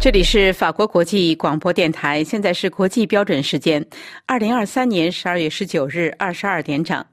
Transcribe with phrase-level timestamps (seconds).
[0.00, 3.84] 这里是法国国际广播电台，现在是国际标准时间，
[4.26, 7.04] 二零二三年十二月十九日二十二点整，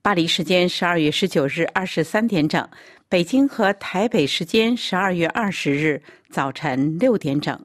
[0.00, 2.66] 巴黎时间十二月十九日二十三点整，
[3.10, 7.60] 北京和台北时间十二月二十日早晨六点整。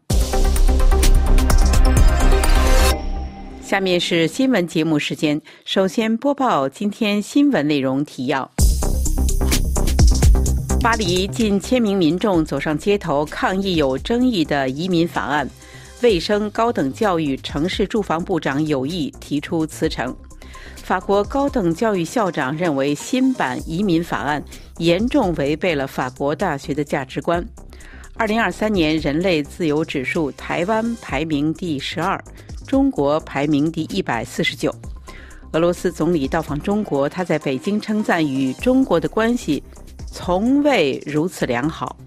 [3.62, 8.52] 下面是新闻节目时间，首先播报今天新闻内容提要。
[10.86, 15.50] 巴黎近千名民众走上街头抗议有争议的移民法案，
[16.04, 20.16] 卫生、高等教育、城市住房部长有意提出辞呈。
[20.76, 24.46] 法国高等教育校长认为新版移民法案
[24.78, 27.44] 严重违背了法国大学的价值观。
[28.14, 32.24] 二零二三年人类自由指数，台湾排名第十二，
[32.68, 34.72] 中国排名第一百四十九。
[35.54, 39.64] 俄罗斯总理到访中国，他在北京称赞与中国的关系。
[40.18, 41.98] 从未如此良好。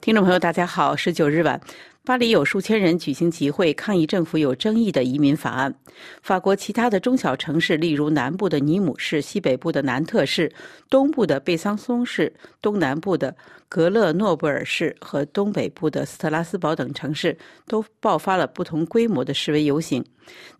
[0.00, 1.60] 听众朋友，大家好，十九日晚。
[2.04, 5.74] 巴黎有数千人举行集会，抗议政府有争议的移民法案。
[6.22, 10.50] 法国其他的中小城市，例如南部的尼姆市、西北部的南特市、
[10.88, 13.36] 东部的贝桑松市、东南部的
[13.72, 20.04] 格勒诺布尔市和东北部的斯特拉斯堡等城市，都爆发了不同规模的示威游行。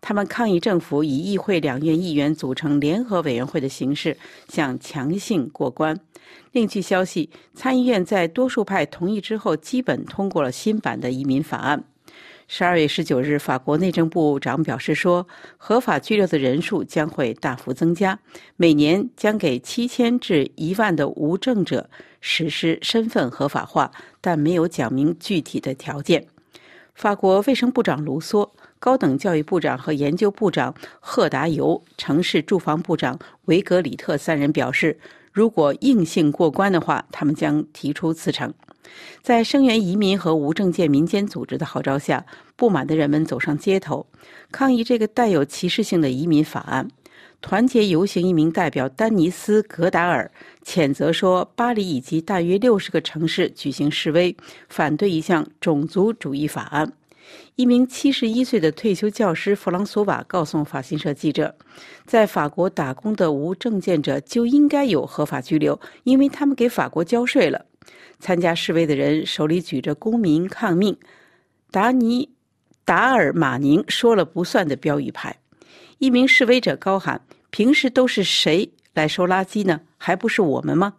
[0.01, 5.95] 他们抗议政府以议会两院议员组成联合委员会的形式，向强行过关。
[6.53, 11.83] 另据消息，参议院在多数派同意之后，基本通过了新版的移民法案。
[12.47, 15.27] 十二月十九日，法国内政部长表示说，
[15.57, 18.19] 合法居留的人数将会大幅增加，
[18.57, 21.89] 每年将给七千至一万的无证者
[22.21, 23.91] 实施身份合法化，
[24.21, 26.27] 但没有讲明具体的条件。
[26.93, 34.99] 法国卫生部长卢梭、高等教育部长和研究部长赫达尤、城市住房部长维格里特三人表示。
[35.33, 38.53] 如果硬性过关的话，他们将提出辞呈。
[39.23, 42.23] 在声援移民和无证件民间组织的号召下，
[42.55, 44.05] 不满的人们走上街头，
[44.51, 46.87] 抗议这个带有歧视性的移民法案。
[47.41, 50.31] 团结游行一名代表丹尼斯·格达尔
[50.63, 54.33] 谴责说：“巴黎以及大约六十个城市举行示威，
[54.69, 56.93] 反对一项种族主义法案。”
[57.55, 61.55] 一名七十一岁的退休教师弗朗索瓦告诉法新社记者
[62.05, 67.65] ：“在法国打工的无证件者就应该有合法居留，因为他们给法国交税了。”
[68.19, 70.97] 参加示威的人手里举着“公民抗命，
[71.71, 72.29] 达尼
[72.85, 75.37] 达尔马宁说了不算”的标语牌。
[75.97, 79.81] 一名示威者高喊：“平时都是谁来收垃圾呢？
[79.97, 80.93] 还不是我们吗？”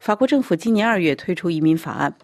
[0.00, 2.16] 法国政府今年二月推出移民法案。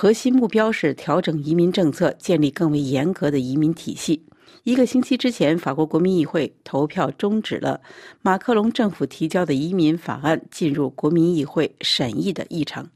[0.00, 4.22] 核心目标是调整移民政策，建立更为严格的移民体系。
[4.62, 7.80] 一个星期之前，法国国民议会投票终止了
[8.22, 12.88] 马克龙政府提交的移民法案进入国民议会审议的议程。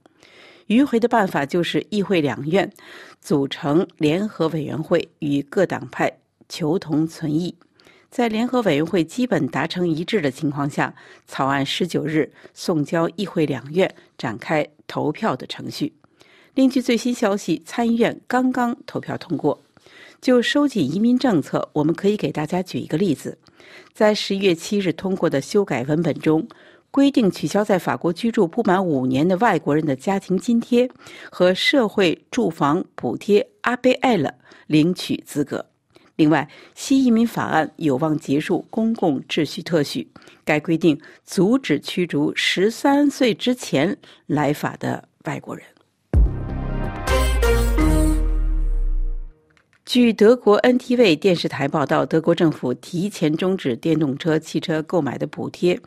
[0.69, 2.73] 迂回的办法就是议会两院
[3.21, 7.53] 组成联合委员会，与各党派求同存异。
[8.11, 10.95] 在联合委员会基本达成一致的情况下，
[11.27, 15.93] 草案十九日送交议会两院展开投票的程序。
[16.55, 19.63] 另据最新消息，参议院刚刚投票通过。
[20.21, 23.39] 就收紧移民政策，我们可以给大家举一个例子：
[23.95, 26.47] 在十一月七日通过的修改文本中，
[26.91, 30.89] 规定取消在法国居住不满五年的外国人的家庭津贴
[31.31, 34.33] 和社会住房补贴阿贝艾勒
[34.67, 35.65] 领取资格。
[36.17, 40.07] 另外，新移民法案有望结束公共秩序特许。
[40.45, 43.97] 该规定阻止驱逐十三岁之前
[44.27, 45.65] 来法的外国人。
[49.93, 55.79] 据德国 NTV 电视台报道，德国政府提前终止电动车汽车购买的补贴，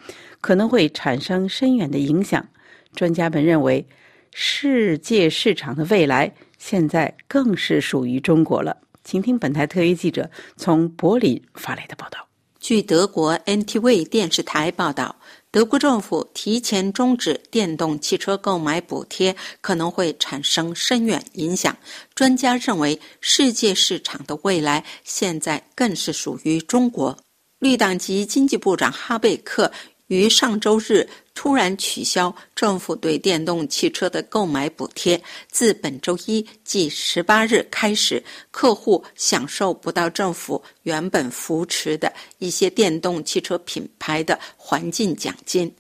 [0.42, 2.48] 可能会产生深远的影响。
[2.94, 3.84] 专家们认为，
[4.32, 8.78] 世界市场的未来现在更是属于中国了。
[9.04, 12.28] 请听本台特约记者从柏林发来的报道。
[12.60, 15.16] 据德国 NTV 电视台报道。
[15.56, 21.74] 德国政府提前终止电动汽车购买补贴，可能会产生深远影响。
[22.14, 27.18] 专家认为，世界市场的未来现在更是属于中国。
[27.60, 29.72] 绿党籍经济部长哈贝克。
[30.08, 35.22] 于上周日突然取消政府对电动汽车的购买补贴，
[35.52, 45.72] 自本周一即十八日开始，客户享受不到政府原本扶持的一些电动汽车品牌的环境奖金。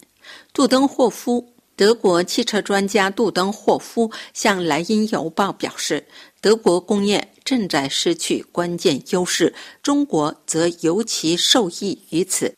[0.54, 6.06] 杜登霍夫，德国汽车专家杜登霍夫向《莱茵邮报》表示，
[6.42, 12.54] 德国工业正在失去关键优势，中国则尤其受益于此。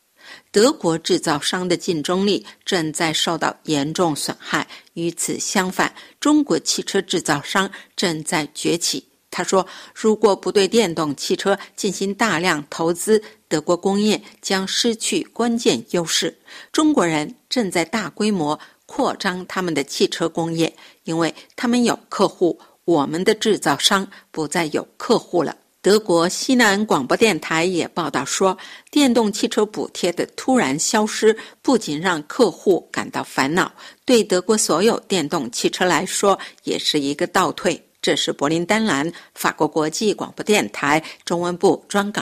[0.57, 4.67] 德国制造商的竞争力正在受到严重损害。
[4.95, 9.07] 与此相反，中国汽车制造商正在崛起。
[9.29, 9.63] 他说
[9.93, 16.35] ：“如果不对电动汽车进行大量投资，德国工业将失去关键优势。
[16.71, 22.59] 中国人正在大规模扩张他们的汽车工业，因为他们有客户。
[22.83, 25.55] 我们的制造商不再有客户了。”
[25.87, 28.57] 德国西南广播电台也报道说，
[28.91, 33.71] 电动汽车补贴的突然消失不仅让客户感到烦恼，
[34.03, 37.81] 对德国所有电动汽车来说也是一个倒退。
[38.01, 42.21] 这是柏林丹兰法国国际广播电台中文部专稿。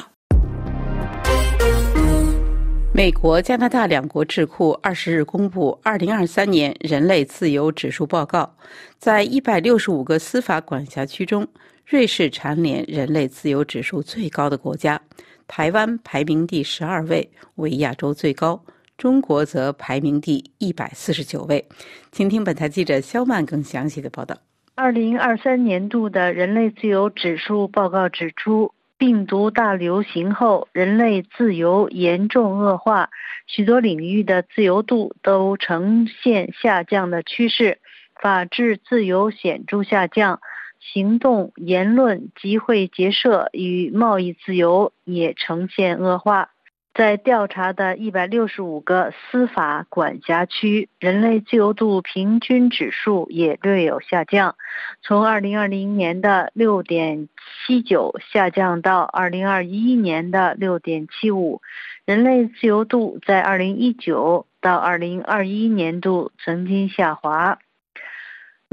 [2.94, 8.56] 美国、加拿大两国智库二十日公布二零二三年人类自由指数报告，
[9.00, 11.48] 在一百六十五个司法管辖区中。
[11.86, 15.00] 瑞士蝉联人类自由指数最高的国家，
[15.48, 18.60] 台湾排名第十二位，为亚洲最高；
[18.98, 21.64] 中国则排名第一百四十九位。
[22.12, 24.36] 请听本台记者肖曼更详细的报道。
[24.74, 33.12] 二零二三年度的人类自由指数报告指出，病毒大流行后，人类自由严重恶化，
[33.46, 37.78] 许多领域的自由度都呈现下降的趋势，
[38.20, 40.40] 法治自由显著下降。
[40.94, 46.52] 行动、言论、集会、结社与贸易自由也呈现恶化。
[46.94, 54.56] 在调查的一百六十五个司法管辖区，人类自由度平均指数也略有下降，
[55.02, 57.28] 从二零二零年的六点
[57.68, 61.60] 七九下降到二零二一年的六点七五。
[62.06, 67.60] 人类自由度在二零一九到二零二一年度曾经下滑。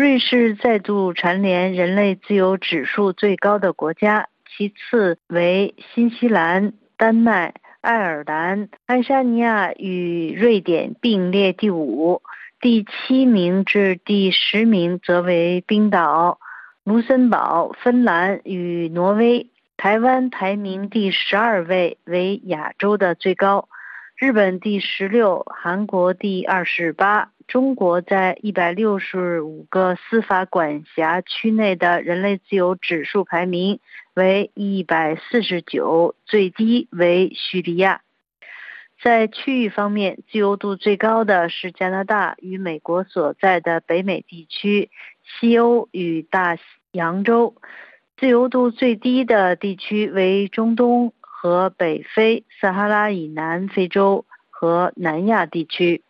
[0.02, 12.20] 瑞士再度蝉联人类自由指数最高的国家，其次为新西兰、丹麦、爱尔兰、爱沙尼亚与瑞典并列第五，
[12.60, 16.40] 第七名至第十名则为冰岛、
[16.82, 19.50] 卢森堡、芬兰与挪威。
[19.76, 23.68] 台湾排名第十二位，为亚洲的最高。
[24.16, 27.30] 日本第十六，韩国第二十八。
[27.46, 33.80] 中国在一百六十五个司法管辖区内的人类自由指数排名
[34.14, 38.02] 为一百四十九，最低为叙利亚。
[39.02, 44.90] 在区域方面，自由度最高的是加拿大与美国所在的北美地区、
[45.24, 46.56] 西欧与大
[46.92, 47.54] 洋洲；
[48.16, 56.02] 自由度最低的地区为中东和北非、撒哈拉以南非洲和南亚地区。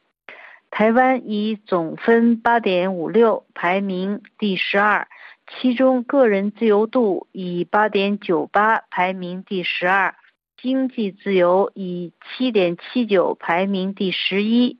[0.74, 5.06] 台湾以总分八点五六排名第十二，
[5.46, 10.14] 其中个人自由度以八点九八排名第十二，
[10.56, 14.78] 经济自由以七点七九排名第十一。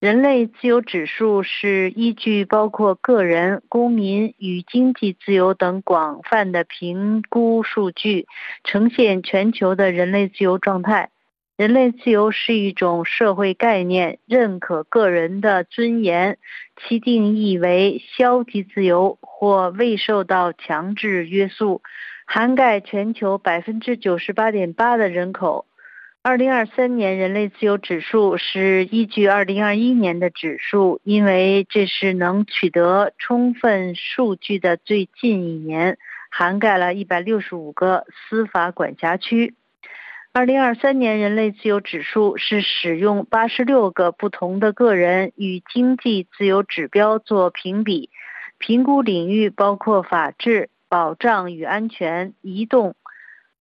[0.00, 8.26] 人类自由指数是依据包括个人、公民与经济自由等广泛的评估数据，
[8.64, 11.10] 呈现全球的人类自由状态。
[11.56, 16.36] 人类自由是一种社会概念，认可个人的尊严，
[16.76, 21.80] 其定义为消极自由或未受到强制约束，
[22.26, 25.66] 涵盖全球百分之九十八点八的人口。
[26.24, 35.98] 二零二三年人类自由指数是依据二零二一年的指数，因为这是能取得充分数据的最近一年，
[36.32, 39.54] 涵盖了一百六十五个司法管辖区。
[40.36, 48.10] 二零二三年人类自由指数是使用八十六个不同的个人与经济自由指标做评比，
[48.58, 52.96] 评估领域包括法治、保障与安全、移动、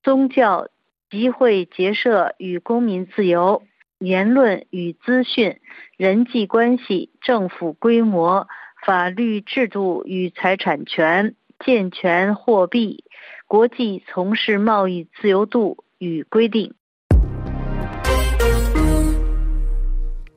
[0.01, 0.67] 宗教、
[1.11, 3.61] 集会结社与公民自由、
[3.99, 5.59] 言论与资讯、
[5.95, 8.47] 人际关系、政府规模、
[8.83, 13.03] 法律制度与财产权、健全货币、
[13.45, 15.83] 国际从事贸易自由度。
[16.03, 16.73] 与规定。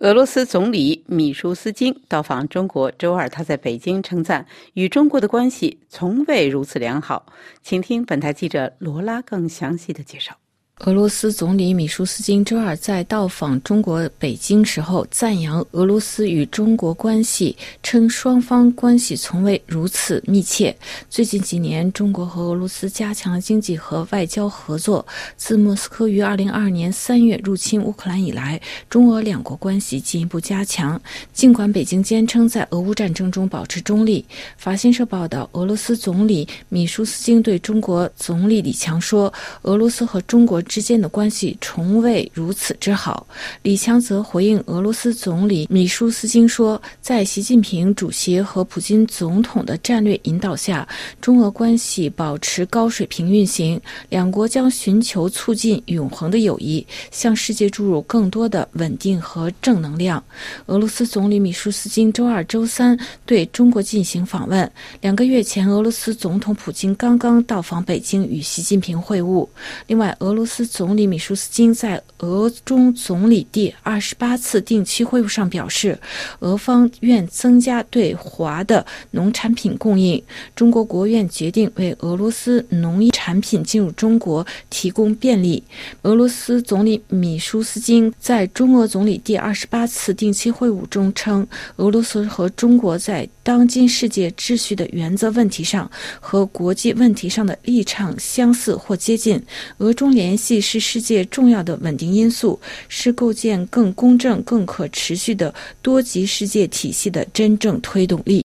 [0.01, 7.27] 俄罗斯总理米舒斯金到访中国，周二他在北京称赞与中国的关系从未如此良好。
[7.63, 10.37] 请听本台记者罗拉更详细的介绍。
[10.85, 20.77] 俄罗斯总理米舒斯金周二在到访中国北京时候，赞扬俄罗斯与中国关系，称双方关系从未如此密切。
[21.09, 25.05] 最近几年，中国和俄罗斯加强了经济和外交合作。
[25.39, 31.01] 自莫斯科于二零二二年三月入侵乌克兰以来，中俄两国关系进一步加强。
[31.33, 34.23] 尽管北京坚称在俄乌战争中保持中立，
[34.59, 43.27] 法新社报道，俄罗斯总理米舒斯金对中国总理李强说：“俄罗斯和中国。”之间的关系从未如此之好。
[43.63, 50.87] 李强则回应俄罗斯总理米舒斯金说，在习近平主席和普京总统的战略引导下，
[51.21, 60.23] 中俄关系保持高水平运行，两国将寻求促进永恒的友谊，向世界注入更多的稳定和正能量。
[60.67, 64.71] 俄罗斯总理米舒斯金周二、周三对中国进行访问。
[65.01, 69.47] 两个月前，俄罗斯总统普京刚刚到访北京，与习近平会晤。
[69.87, 75.99] 另外，俄罗斯斯总理米舒斯金在俄中总理第二十八次定期会晤上表示，
[76.39, 80.23] 俄方愿增加对华的农产品供应。
[80.55, 85.63] 中国国务院决定为俄罗斯农业产品进入中国提供便利。
[86.05, 91.47] 俄罗斯总理米舒斯金在中俄总理第二十八次定期会晤中称，
[91.77, 95.89] 俄罗斯和中国在当今世界秩序的原则问题上
[96.19, 99.41] 和国际问题上的立场相似或接近。
[99.79, 108.43] 俄中联系是世界重要的稳定因素，是构建更公正、更可持续的多极世界体系的真正推动力。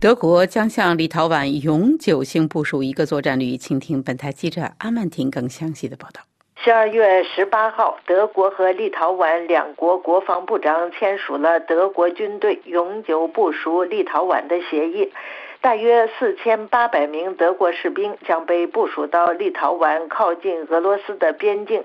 [0.00, 6.20] 德国将向立陶宛永久性部署一个作战旅，请听本台记者阿曼婷更详细的报道。
[6.66, 15.12] 十二月十八号，德国和立陶宛两国国防部长签署了德国军队永久部署立陶宛的协议。
[15.60, 21.84] 大约四千八百名德国士兵将被部署到立陶宛靠近俄罗斯的边境。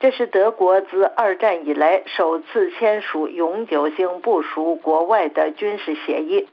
[0.00, 6.48] 这是德国自二战以来首次签署永久性部署国外的军事协议。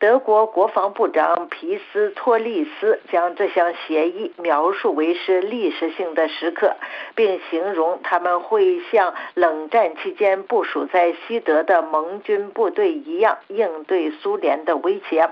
[0.00, 6.74] 德国国防部长皮斯托利斯将这项协议描述为是历史性的时刻，
[7.14, 15.28] 并形容他们会像冷战期间部署在西德的盟军部队一样应对苏联的威胁。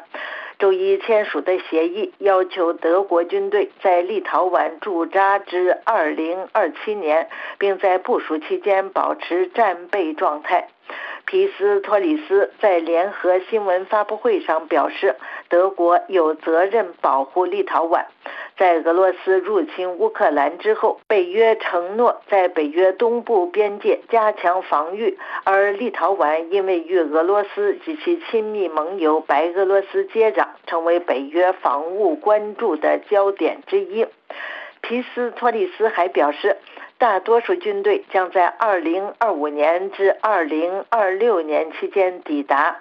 [0.59, 10.69] 周一签署的协议要求德国军队在立陶宛驻扎至二零二七年，并在部署期间保持战备状态。
[11.30, 15.14] 皮斯托里斯在联合新闻发布会上表示，
[15.50, 18.06] 德国有责任保护立陶宛。
[18.56, 34.06] 在俄罗斯入侵乌克兰之后，北约承诺在北约东部边界加强防御，而立陶宛因为与俄罗斯及其亲密盟友白俄罗斯接壤，成为北约防务关注的焦点之一。
[34.80, 36.56] 皮斯托里斯还表示。
[36.99, 42.81] 大多数军队将在2025年至2026年期间抵达。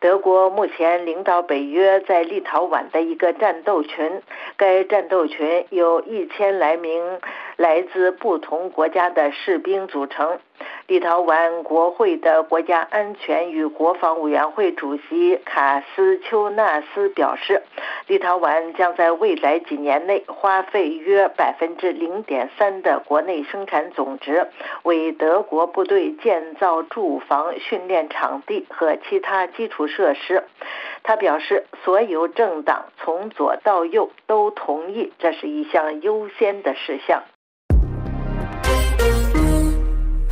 [0.00, 4.20] 德国目前领导北约在立陶宛的一个战斗群，
[4.58, 7.18] 该战斗群有一千来名
[7.56, 10.38] 来自不同国家的士兵组成。
[10.86, 17.62] 立陶宛国会的国家安全与国防委员会主席卡斯丘纳斯表示，
[18.06, 24.46] 立陶宛将在未来几年内花费约百分之零点三的国内生产总值，
[24.82, 30.44] 为德国部队建造住房、训练场地和其他基础设施。
[31.02, 37.22] 他表示，所有政党从左到右都同意这是一项优先的事项。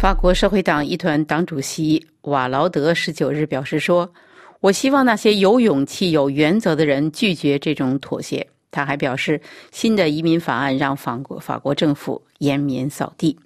[0.03, 4.13] 法国社会党一团党主席瓦劳德十九日表示说
[4.59, 9.41] ：“我希望那些有勇气、有原则的人拒绝这种妥协。”他还表示，
[9.71, 13.39] 新的移民法案让法国法国政府颜面扫地。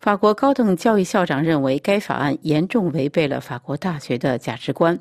[0.00, 4.98] 法国高等教育校长认为，该法案严重违背了法国大学的价值观。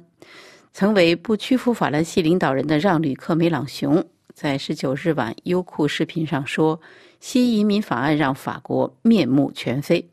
[0.72, 6.80] 曾为不屈服法兰西领导人的让·吕克·梅朗雄在十九日晚优酷视频上说
[7.20, 10.08] ：“新移民法案让法国面目全非。”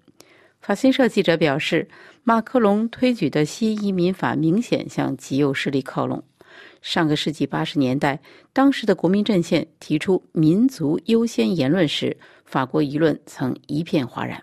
[0.63, 1.89] 法新社记者表示，
[2.23, 6.23] 马克龙推举的新移民法明显向极右势力靠拢。
[6.81, 8.21] 上个世纪八十年代，
[8.53, 14.41] 当时的国民阵线提出“民族优先”言论时，法国舆论曾一片哗然。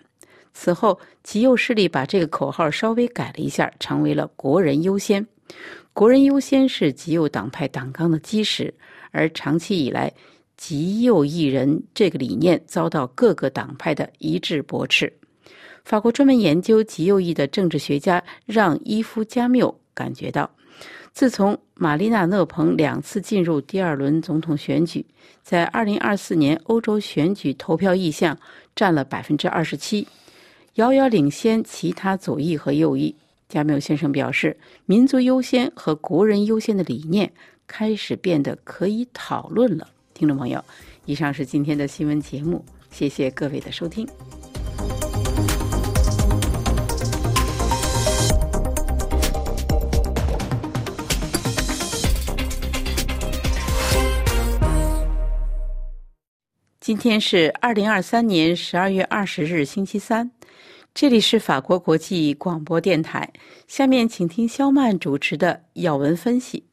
[0.52, 5.26] 此后，极右势力把这个口号稍微改了一下，成为了“国人优先”。
[5.94, 8.74] “国人优先”是极右党派党纲的基石，
[9.10, 10.12] 而长期以来，
[10.58, 15.10] 极右翼人这个理念遭到各个党派的一致驳斥。
[15.84, 20.48] 法国专门研究极右翼的政治学家让·伊夫·加缪感觉到，
[21.12, 25.04] 自从玛丽娜·勒蓬两次进入第二轮总统选举，
[25.42, 28.38] 在2024年欧洲选举投票意向
[28.76, 30.06] 占了百分之二十七，
[30.74, 33.14] 遥遥领先其他左翼和右翼。
[33.48, 34.56] 加缪先生表示，
[34.86, 37.32] 民族优先和国人优先的理念
[37.66, 39.88] 开始变得可以讨论了。
[40.14, 40.64] 听众朋友，
[41.04, 44.06] 以上是今天的新闻节目，谢谢各位的收听。
[56.80, 60.30] 今天是二零二三年十二月二十日，星期三。
[60.94, 63.30] 这里是法国国际广播电台。
[63.66, 66.64] 下面请听肖曼主持的要闻分析。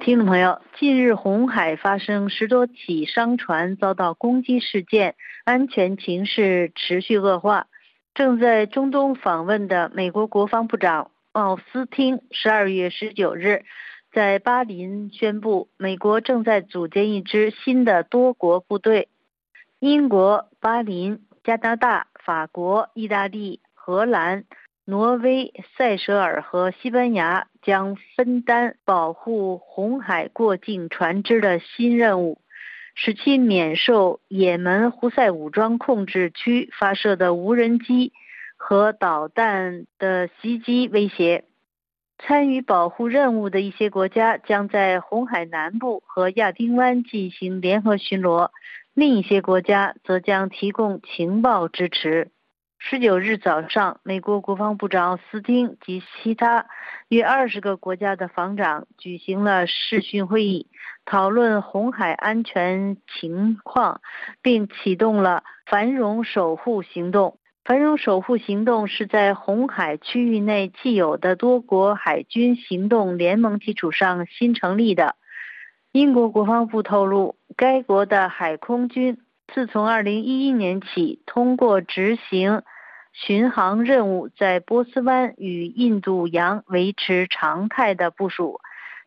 [0.00, 7.68] 听众朋友，近日红海发生十多起商船遭到攻击事件，安全情势持续恶化。
[8.14, 13.64] 正在中东访问的美国国防部长奥斯汀十二月十九日。
[14.16, 19.10] 在巴林宣布，美国正在组建一支新的多国部队。
[19.78, 24.44] 英国、巴林、加拿大、法国、意大利、荷兰、
[24.86, 32.40] 挪威、塞舌尔和西班牙将分担保护红海过境船只的新任务，
[32.94, 38.14] 使其免受也门胡塞武装控制区发射的无人机
[38.56, 41.44] 和导弹的袭击威胁。
[42.18, 48.50] 参与保护任务的一些国家将在红海南部和亚丁湾进行联合巡逻，
[48.94, 52.30] 另一些国家则将提供情报支持。
[52.78, 56.66] 十九日早上，美国国防部长斯汀及其他
[57.08, 60.68] 约二十个国家的防长举行了视讯会议，
[61.04, 64.00] 讨论红海安全情况，
[64.42, 67.38] 并启动了“繁荣守护行动”。
[67.66, 75.16] 繁荣守护行动是在红海区域内既有的多国海军行动联盟基础上新成立的。
[75.90, 79.18] 英国国防部透露，该国的海空军
[79.52, 82.62] 自从2011年起，通过执行
[83.12, 88.60] 巡航任务，在波斯湾与印度洋维持常态的部署。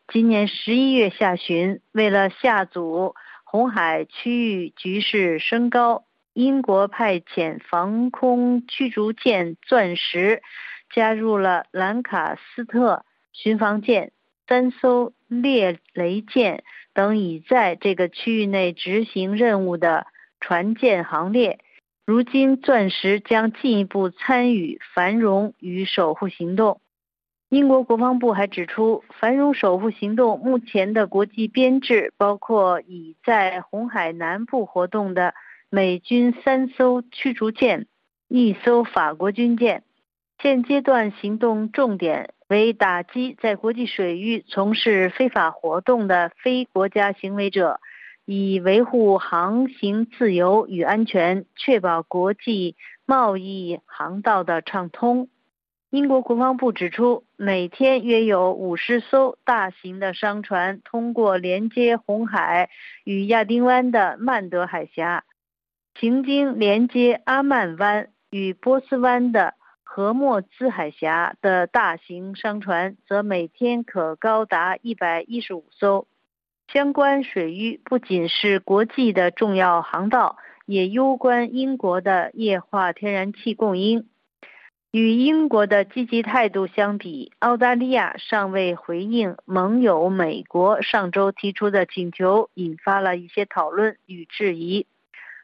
[0.06, 6.04] 今年11月下旬，为了下阻红海区域局势升高。
[6.40, 10.42] 英国派遣防空驱逐舰“钻石”
[10.90, 13.04] 加入了兰卡斯特
[13.34, 14.12] 巡防舰、
[14.48, 20.06] 三艘猎雷舰等已在这个区域内执行任务的
[20.40, 21.58] 船舰行列。
[22.06, 26.80] 如今，“钻石”将进一步参与“繁荣与守护行动”。
[27.50, 35.34] 英国国防部还指出，“繁荣守护行动”目前的国际编制包括已在红海南部活动的。
[35.72, 37.86] 美军三艘驱逐舰，
[38.26, 39.84] 一艘法国军舰。
[40.42, 47.78] 现阶段行动重点为打击在国际水域从事非法活动的非国家行为者，
[48.24, 52.74] 以维护航行自由与安全，确保国际
[53.06, 55.28] 贸易航道的畅通。
[55.90, 62.70] 英国国防部指出，每天约有五十艘大型的商船通过连接红海
[63.04, 65.22] 与亚丁湾的曼德海峡。
[65.98, 76.06] 行经连接阿曼湾与波斯湾的荷莫兹海峡的大型商船，则每天可高达一百一十五艘。
[76.72, 84.08] 相关水域不仅是国际的重要航道，也攸关英国的液化天然气供应。
[84.92, 94.86] 与英国的积极态度相比，澳大利亚尚未回应盟友美国上周提出的请求，引发了一些讨论与质疑。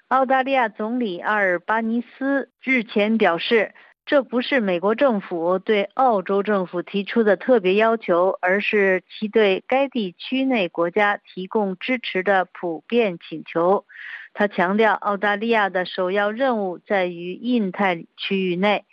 [0.08, 13.84] 澳大利亚总理阿尔巴尼斯日前表示，这不是美国政府对澳洲政府提出的特别要求，而是其对该地区内国家提供支持的普遍请求。
[14.32, 18.84] 他强调，澳大利亚的首要任务在于印太区域内。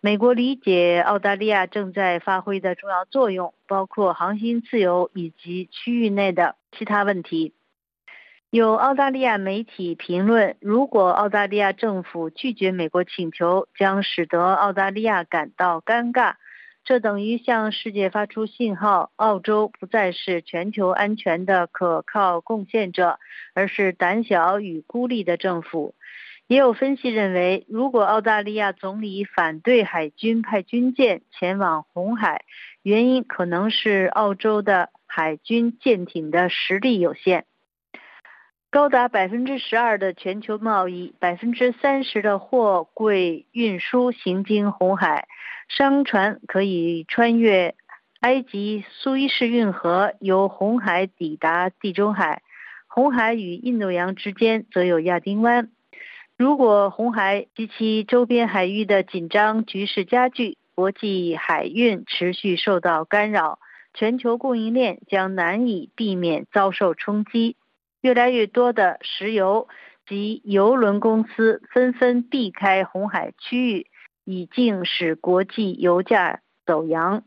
[0.00, 7.54] 美国理解澳大利亚正在发挥的重要作用，包括航行自由以及区域内的其他问题。
[8.50, 16.36] 有澳大利亚媒体评论，如果澳大利亚政府拒绝美国请求，将使得澳大利亚感到尴尬。
[16.82, 23.18] 这等于向世界发出信号：澳洲不再是全球安全的可靠贡献者，
[23.52, 25.94] 而是胆小与孤立的政府。
[26.46, 32.46] 也有分析认为，如果澳大利亚总理反对海军派军舰前往红海，
[32.82, 37.44] 原因可能是澳洲的海军舰艇的实力有限。
[38.70, 45.26] 高达百分之十二的全球贸易，百分之三十的货柜运输行经红海，
[45.68, 47.74] 商船可以穿越
[48.20, 52.42] 埃及苏伊士运河，由红海抵达地中海。
[52.86, 55.70] 红海与印度洋之间则有亚丁湾。
[56.36, 63.60] 如果红海及其周边海域的紧张局势加剧，国际海运持续受到干扰，
[63.94, 67.56] 全球供应链将难以避免遭受冲击。
[68.00, 69.68] 越来越多的石油
[70.06, 73.86] 及油轮公司纷纷避开红海区域，
[74.24, 77.24] 已经使国际油价走扬。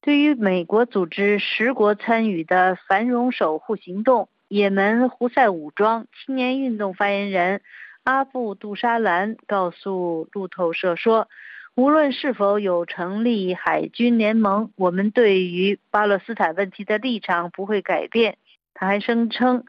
[0.00, 7.60] 对于美国组织十国参与的繁荣守护行动，也门胡塞武装青年运动发言人
[8.02, 11.28] 阿布杜沙兰告诉路透社说
[11.76, 18.38] ：“无论是否有成立海军联盟，我们对于巴勒斯坦问题的立场不会改变。”
[18.74, 19.64] 他还声称，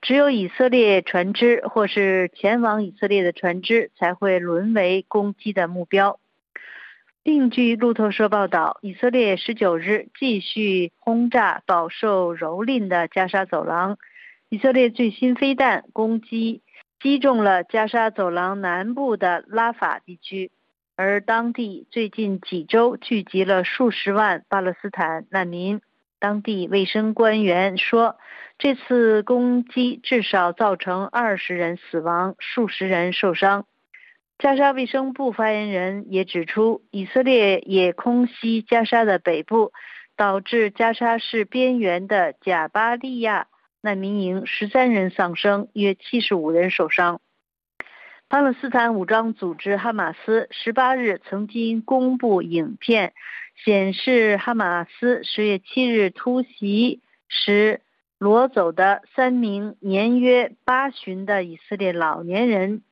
[0.00, 6.18] 只有以色列船只或是前往以色列的船只才会沦为攻击的目标。
[7.22, 13.98] 另据路透社报道，以色列十九日继续轰炸饱受蹂躏的加沙走廊。
[14.48, 16.62] 以色列最新飞弹攻击
[17.00, 20.52] 击中了加沙走廊南部的拉法地区，
[20.94, 25.80] 而当地最近几周聚集了数十万巴勒斯坦难民。
[26.20, 28.16] 当地卫生官员说，
[28.58, 33.66] 这次攻击至少造成二十人死亡，数十人受伤。
[34.38, 39.72] 加沙卫生部发言人也指出，以色列也空袭加沙的北部，
[40.16, 43.46] 导致加沙市边缘的贾巴利亚
[43.80, 47.20] 难民营十三人丧生，约七十五人受伤。
[48.28, 53.12] 巴勒斯坦武装组织哈马斯十八日曾经公布影片。
[53.64, 57.80] 显示哈马斯十月七日突袭时
[58.18, 62.82] 掳走的三名年约八旬的以色列老年人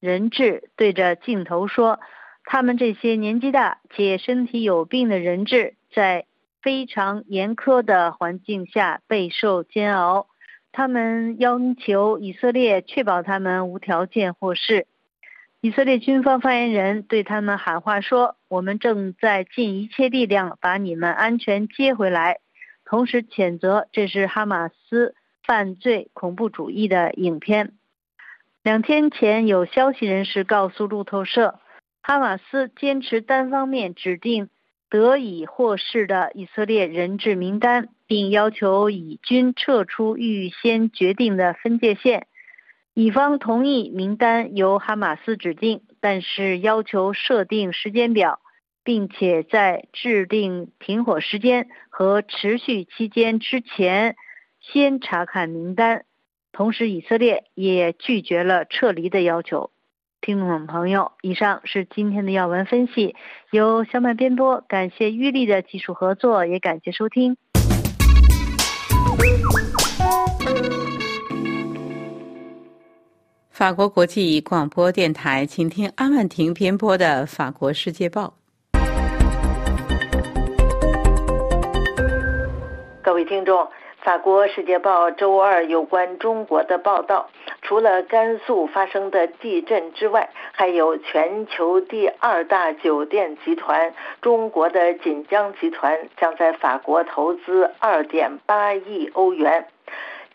[0.00, 2.00] 人质，对着镜头说
[2.44, 6.26] ：“他们这些年纪大且身体有病的人质，在
[6.62, 10.26] 非常严苛的环境下备受煎熬。
[10.72, 14.86] 他们要求以色列确保他们无条件获释。”
[15.62, 22.38] 以色列军方发言人对他们喊话说：“我们正在尽一切力量把你们安全接回来。”
[22.86, 27.72] 同时谴责这是哈马斯犯罪恐怖主义的影片。
[28.62, 31.60] 两天前，有消息人士告诉路透社，
[32.02, 34.48] 哈马斯坚持单方面指定
[34.88, 42.28] 得以获释的以色列人质名单，并要求以军撤出预先决定的分界线。
[42.94, 48.40] 乙方同意名单由哈马斯指定，但是要求设定时间表，
[48.86, 54.14] 并且在制定停火时间和持续期间之前
[54.60, 56.04] 先查看名单。
[56.52, 59.72] 同时，以色列也拒绝了撤离的要求。
[60.20, 63.16] 听众朋友，以上是今天的要闻分析，
[63.50, 67.36] 由小满编播，感谢玉丽的技术合作，也感谢收听。
[73.50, 78.34] 法国国际广播电台，请听阿曼婷编播的《法国世界报》。
[83.26, 83.64] 听众，
[84.00, 87.28] 《法国世界报》周二有关中国的报道，
[87.60, 99.66] 除了甘肃发生的地震之外，还有全球第二大酒店集团中国的锦江集团将在法国投资2.8亿欧元。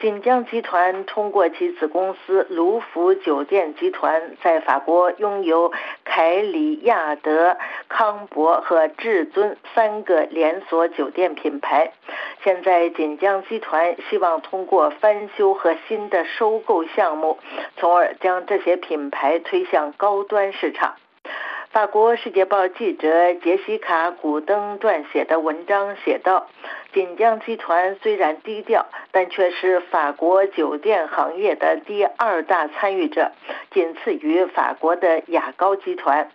[0.02, 5.72] 锦江集团通过其子公司卢浮酒店集团，在法国拥有
[6.04, 7.56] 凯里亚德、
[7.88, 11.92] 康博和至尊三个连锁酒店品牌。
[12.44, 17.38] 现在，锦江集团希望通过翻修和新的收购项目，
[17.78, 20.96] 从而将这些品牌推向高端市场。
[21.72, 26.48] 法国《世界报》记者杰西卡·古登撰写的文章写道。
[26.92, 33.32] 锦江集团虽然低调，但却是法国酒店行业的第二大参与者，
[33.72, 36.30] 仅次于法国的雅高集团。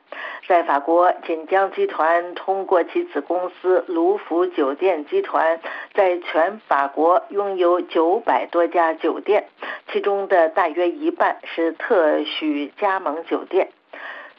[0.49, 5.61] 在法国，锦江集团通过其子公司卢浮酒店集团，
[5.92, 9.49] 在全法国拥有九百多家酒店，
[9.92, 13.68] 其中的大约一半是特许加盟酒店。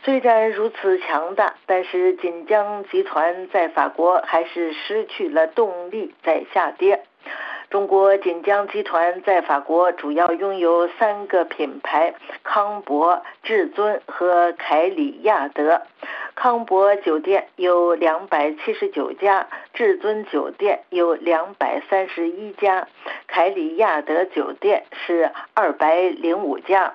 [0.04, 7.04] 虽然如此强大，但是锦江集团在法国还是失去了动力，在下跌。
[7.70, 15.82] 中国锦江集团在法国主要拥有三个品牌：康博、至尊和凯里亚德。
[16.36, 22.88] 康博酒店有两百七十九家，至尊酒店有两百三十一家，
[23.28, 26.94] 凯里亚德酒店是二百零五家。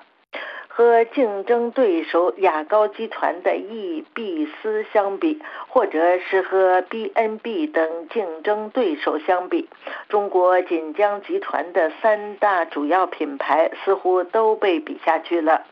[0.75, 9.69] 和竞争对手雅高集团的易必思相比，或者是和 B N B 等竞争对手相比，
[10.09, 15.63] 中国锦江集团的三大主要品牌似乎都被比下去了。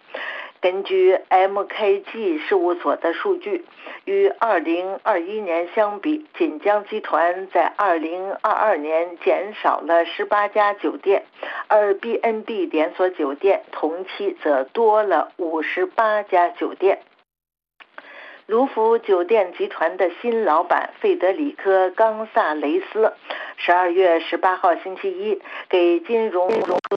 [0.62, 3.66] 根据 MKG 事务所的数据，
[4.06, 11.24] 与2021年相比，锦江集团在2022年减少了18家酒店，
[11.68, 17.00] 而 B&B 连锁酒店同期则多了58家酒店。
[18.52, 23.14] 卢浮酒店集团的新老板费德里科·冈萨雷斯，
[23.56, 26.52] 十二月十八号星期一给金融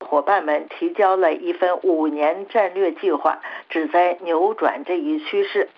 [0.04, 3.38] 伙伴们提交了一份五年战略计划，
[3.68, 5.68] 旨在扭转这一趋势。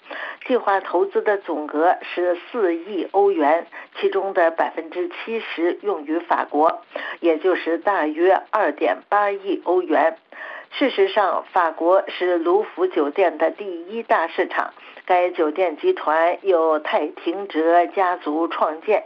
[0.46, 3.66] 计划投资的总额是四亿欧元，
[4.00, 6.80] 其中的百分之七十用于法国，
[7.20, 10.16] 也就是大约二点八亿欧元。
[10.70, 14.72] 事实上，法国是卢浮酒店的第一大市场。
[15.06, 19.04] 该酒店集团由泰廷哲家族创建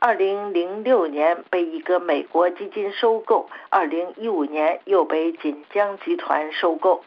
[0.00, 7.02] ，2006年被一个美国基金收购，2015年又被锦江集团收购。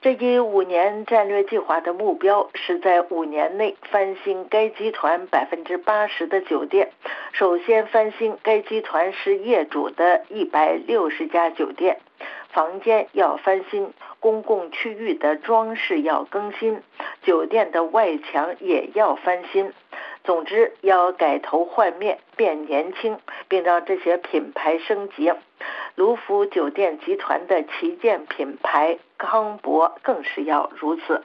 [0.00, 6.92] 这一五年战略计划的目标是在五年内翻新该集团百分之八十的酒店。
[7.32, 11.98] 首先翻新该集团是业主的一百六十家酒店，
[12.56, 16.80] 房间要翻新，公共区域的装饰要更新，
[17.22, 19.74] 酒店的外墙也要翻新。
[20.24, 25.30] 总之，要改头换面，变年轻，并让这些品牌升级。
[25.96, 31.22] 卢浮酒店集团的旗舰品牌康博更是要如此。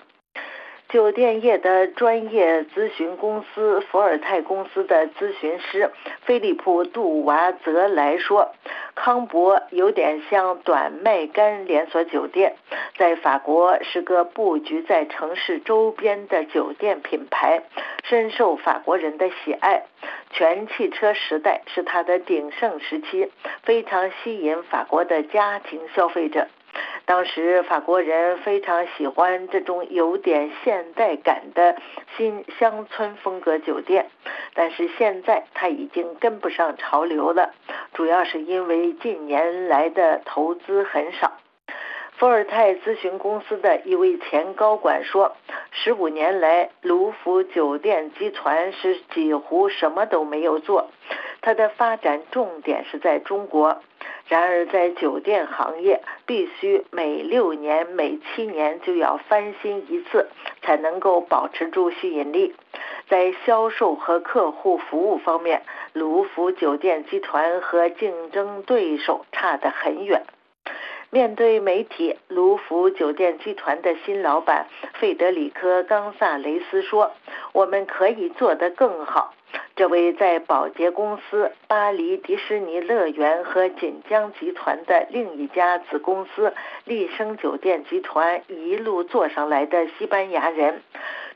[0.91, 5.89] 酒店业的专业咨询公司伏尔泰公司的咨询师
[6.25, 8.53] 菲利普·杜瓦泽来说，
[8.93, 12.55] 康博有点像短麦干连锁酒店，
[12.97, 17.63] 在法国是个布局在城市周边的酒店品牌，
[18.03, 19.83] 深受法国人的喜爱。
[20.31, 23.31] 全汽车时代是它的鼎盛时期，
[23.63, 26.47] 非常吸引法国的家庭消费者。
[27.05, 31.75] 当时法国人非常喜欢这种有点现代感的
[32.15, 34.09] 新乡村风格酒店，
[34.53, 37.53] 但是现在它已经跟不上潮流了，
[37.93, 41.33] 主要是因为近年来的投资很少。
[42.21, 45.35] 伏尔泰咨询公司的一位前高管说
[45.73, 50.91] ：“十五年来，卢浮酒店集团是几乎什么都没有做，
[51.41, 53.81] 它的发展重点是在中国。
[54.27, 60.29] 然而，在酒店行业，必须每六年、每七年就要翻新一次，
[60.61, 62.53] 才能够保持住吸引力。
[63.09, 70.21] 在销售和客户服务方面，卢浮酒店集团和竞争对手差得很远。”
[71.13, 77.11] 面对媒体，卢浮酒店集团的新老板费德里科·冈萨雷斯说
[77.51, 79.33] ：“我们可以做得更好。”
[79.75, 86.53] 这位在保洁公司、巴黎迪士尼乐园和锦江集团的另一家子公司
[86.85, 90.81] 丽笙酒店集团一路做上来的西班牙人。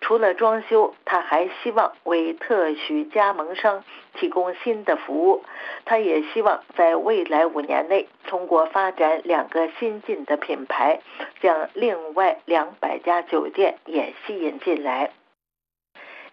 [0.02, 5.44] 除了装修，他还希望为特许加盟商提供新的服务。
[5.86, 11.00] 他也希望在未来五年内，通过发展两个新进的品牌，
[11.42, 15.12] 将另外两百家酒店也吸引进来。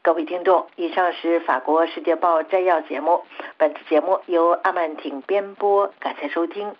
[0.03, 3.23] 各位听众，以上是法国《世界报》摘要节目。
[3.57, 6.75] 本次节目由阿曼挺编播，感谢收听。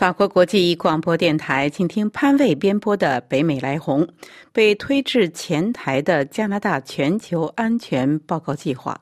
[0.00, 4.02] 法国国际广播电台，请听潘卫编播的《北美来红》，
[4.50, 8.98] 被推至前台的加拿大全球安全报告计划。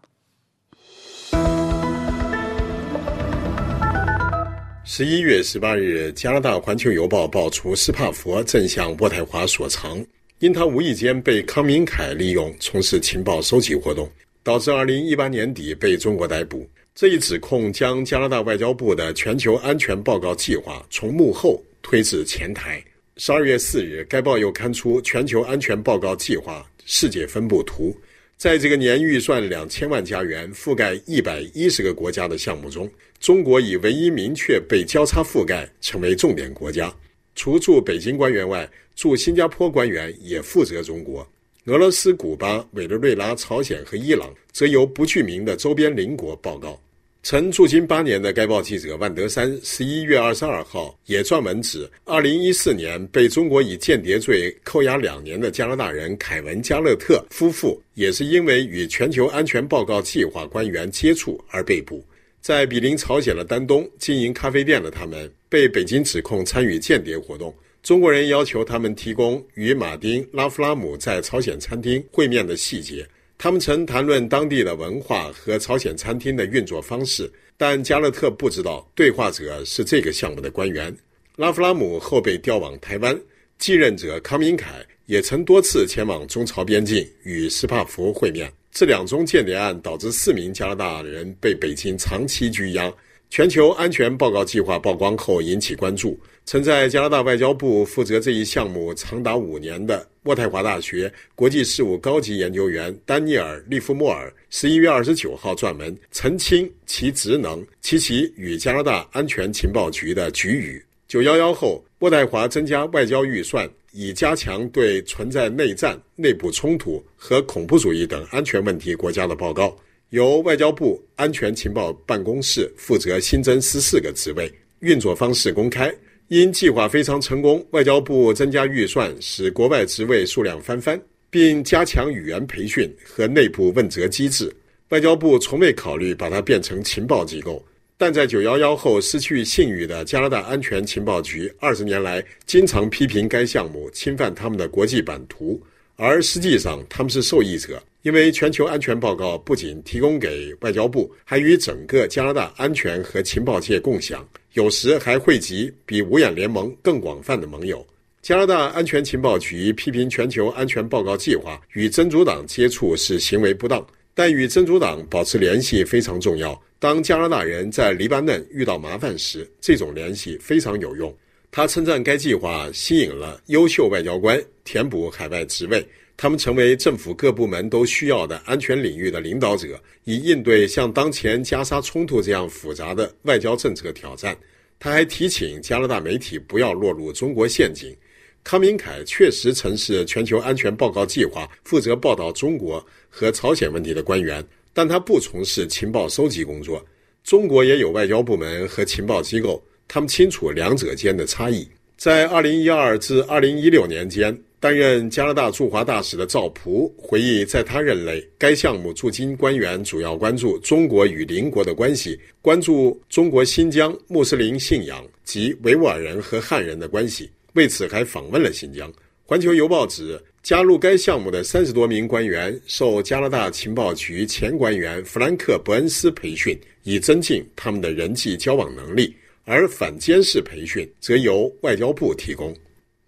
[4.82, 10.04] 十一月十八日，加拿大《环球邮报》爆出斯帕佛正向渥太华所藏，
[10.40, 14.10] 因他无意间被康明凯利用从事情报收集活动，
[14.42, 16.68] 导致二零一八年底被中国逮捕。
[17.00, 22.82] 这一指控将加拿大外交部的全球安全报告计划从幕后推至前台。
[23.18, 27.96] 十二月四日，该报又刊出全球安全报告计划世界分布图。
[28.36, 36.92] 在这个年预算两千万加元、覆盖一百一十个国家的项目中，中国以唯一明确被交叉覆盖，成为重点国家。
[37.36, 41.24] 除驻北京官员外，驻新加坡官员也负责中国。
[41.66, 46.76] 俄罗斯、古巴、委内瑞拉、朝鲜和伊朗则由不具名的周边邻国报告。
[47.22, 62.02] 曾驻京八年的该报记者万德山，十一月二十二号也撰文指，二零一四年被中国以间谍罪扣押两年的加拿大人凯文·加勒特夫妇，也是因为与全球安全报告计划官员接触而被捕。
[62.40, 67.54] 在比邻朝鲜的丹东经营咖啡店的他们，被北京指控参与间谍活动。
[67.82, 73.06] 中国人要求他们提供与马丁·拉夫拉姆在朝鲜餐厅会面的细节。
[73.40, 80.92] 他们曾谈论当地的文化和朝鲜餐厅的运作方式，但加勒特不知道对话者是这个项目的官员。
[81.36, 83.16] 拉夫拉姆后被调往台湾，
[83.56, 88.52] 继任者康明凯也曾多次前往中朝边境与斯帕福会面。
[88.72, 92.92] 这两宗间谍案导致四名加拿大人被北京长期拘押，
[93.30, 96.18] 全球安全报告计划曝光后引起关注。
[96.50, 110.82] 曾在加拿大外交部负责这一项目长达五年的渥太华大学国际事务高级研究员丹尼尔·利弗莫尔，十一月二十九号撰文澄清其职能及其与加拿大安全情报局的局语。
[111.06, 119.76] 九幺幺后，渥太华增加外交预算，以加强对存在内战、内部冲突和恐怖主义等安全问题国家的报告。
[120.08, 125.94] 由外交部安全情报办公室负责新增十四个职位，运作方式公开。
[126.28, 134.54] 因计划非常成功，外交部增加预算，使国外职位数量翻番，并加强语言培训和内部问责机制。
[134.90, 137.64] 外交部从未考虑把它变成情报机构。
[137.96, 145.58] 但在九幺幺后失去信誉的加拿大安全情报局，二十年来经常批评该项目侵犯他们的国际版图，
[145.96, 154.24] 而实际上他们是受益者，因为全球安全报告不仅提供给外交部，还与整个加拿大安全和情报界共享，
[154.58, 157.86] 有时还汇集比五眼联盟更广泛的盟友。
[158.20, 166.60] 加拿大安全情报局批评全球安全报告计划与真主党接触是行为不当，但与真主党保持联系非常重要。
[166.80, 171.16] 当加拿大人在黎巴嫩遇到麻烦时，这种联系非常有用。
[171.52, 175.86] 他称赞该计划吸引了优秀外交官，填补海外职位，
[176.20, 184.36] 他们成为政府各部门都需要的安全领域的领导者，以应对像当前加沙冲突这样复杂的外交政策挑战。
[184.80, 187.96] 他还提醒加拿大媒体不要落入中国陷阱。
[188.42, 194.44] 康明凯确实曾是全球安全报告计划负责报道中国和朝鲜问题的官员。
[194.72, 196.84] 但他不从事情报收集工作。
[197.22, 201.68] 中国也有外交部门和情报机构，他们清楚两者间的差异。
[201.96, 218.92] 在2012至2016年间，担任加拿大驻华大使的赵普回忆，在他任内，该项目驻京官员主要关注中国与邻国的关系，关注中国新疆穆斯林信仰及维吾尔人和汉人的关系，为此还访问了新疆。
[219.24, 220.20] 环球邮报指。
[220.40, 229.12] 加入该项目的三十多名官员受加拿大情报局前官员弗兰克·伯恩斯培训，以增进他们的人际交往能力；
[229.44, 232.54] 而反监视培训则由外交部提供。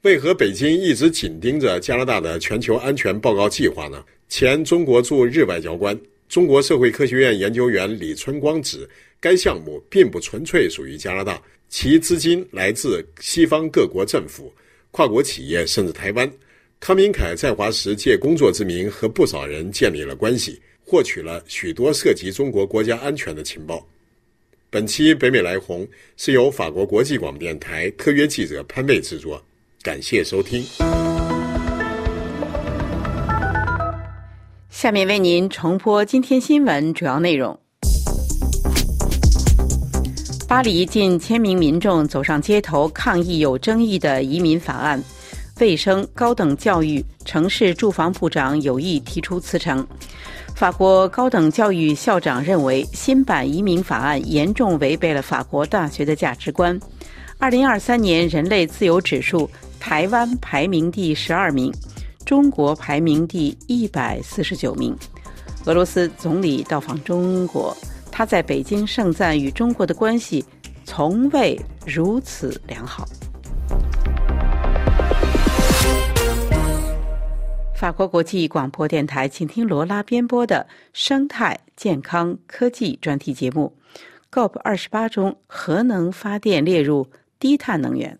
[0.02, 4.02] 为何北京一直紧盯着加拿大的全球安全报告计划呢？
[4.30, 8.88] 前中国驻日外交官、中国社会科学院研究员李春光指，
[9.20, 14.50] 该项目并不纯粹属于加拿大，其资金来自西方各国政府、
[14.90, 16.30] 跨国企业，甚至台湾。
[16.78, 23.86] 康明凯在华时借工作之名和不少人建立了关系，获取了许多涉及中国国家安全的情报。
[24.70, 25.86] 本期北美来红
[26.16, 29.44] 是由法国国际广播电台特约记者潘贝制作，
[29.82, 30.62] 感谢收听。
[34.68, 37.58] 下面为您重播今天新闻主要内容：
[40.46, 45.02] 巴黎近千名民众走上街头抗议有争议的移民法案。
[45.60, 49.86] 卫生、高等教育、城市住房部长有意提出辞呈。
[50.54, 56.78] 法国高等教育校长认为，新版移民法案严重违背了法国大学的价值观。
[57.38, 61.72] 二零二三年人类自由指数，台湾排名第十二名，
[62.26, 64.94] 中国排名第一百四十九名。
[65.64, 67.74] 俄罗斯总理到访中国，
[68.12, 70.44] 他在北京盛赞与中国的关系
[70.84, 73.06] 从未如此良好。
[77.74, 83.74] 法国国际广播电台，请听罗拉编播的生态健康科技专题节目。
[84.30, 88.18] COP 二十八中，核能发电列入低碳能源。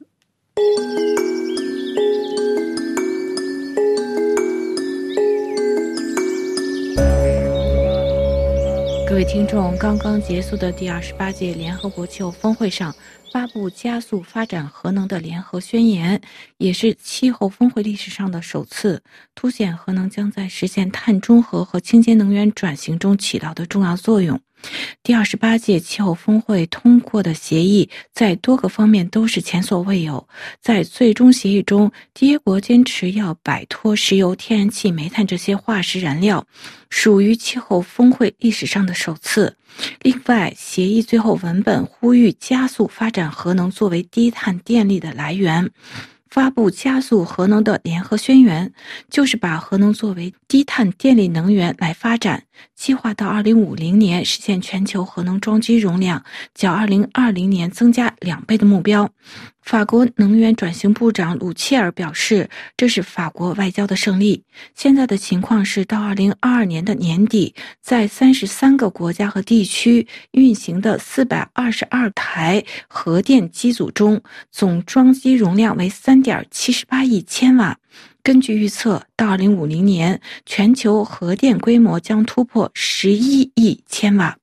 [9.11, 12.95] 各位听众，刚刚结束的第二十八届联合国气候峰会上。
[13.33, 16.21] 发布加速发展核能的联合宣言，
[16.59, 19.03] 也是气候峰会历史上的首次，
[19.35, 24.41] 凸显核能将在实现碳中和和清洁能源转型中起到的重要作用。
[25.03, 30.29] 第二十八届气候峰会通过的协议在多个方面都是前所未有。
[30.61, 36.47] 在最终协议中，缔约国坚持要摆脱石油、天然气、煤炭这些化石燃料，
[36.91, 39.57] 属于气候峰会历史上的首次。
[40.03, 45.71] 另外，协议最后文本呼吁加速发展核能作为低碳电力的来源。
[46.31, 48.73] 发布加速核能的联合宣言，
[49.11, 52.45] 就是把核能作为低碳电力能源来发展，
[52.77, 56.25] 计划到二零五零年实现全球核能装机容量
[56.55, 59.11] 较二零二零年增加两倍的目标。
[59.71, 64.43] 法国能源转型部长鲁切尔表示，这是法国外交的胜利。
[64.75, 77.79] 现在的情况是，到2022年的年底，在33个国家和地区运行的422台核电机组中，总装机容量为3.78亿千瓦。
[78.25, 84.37] 根据预测，到2050年，全球核电规模将突破11亿千瓦。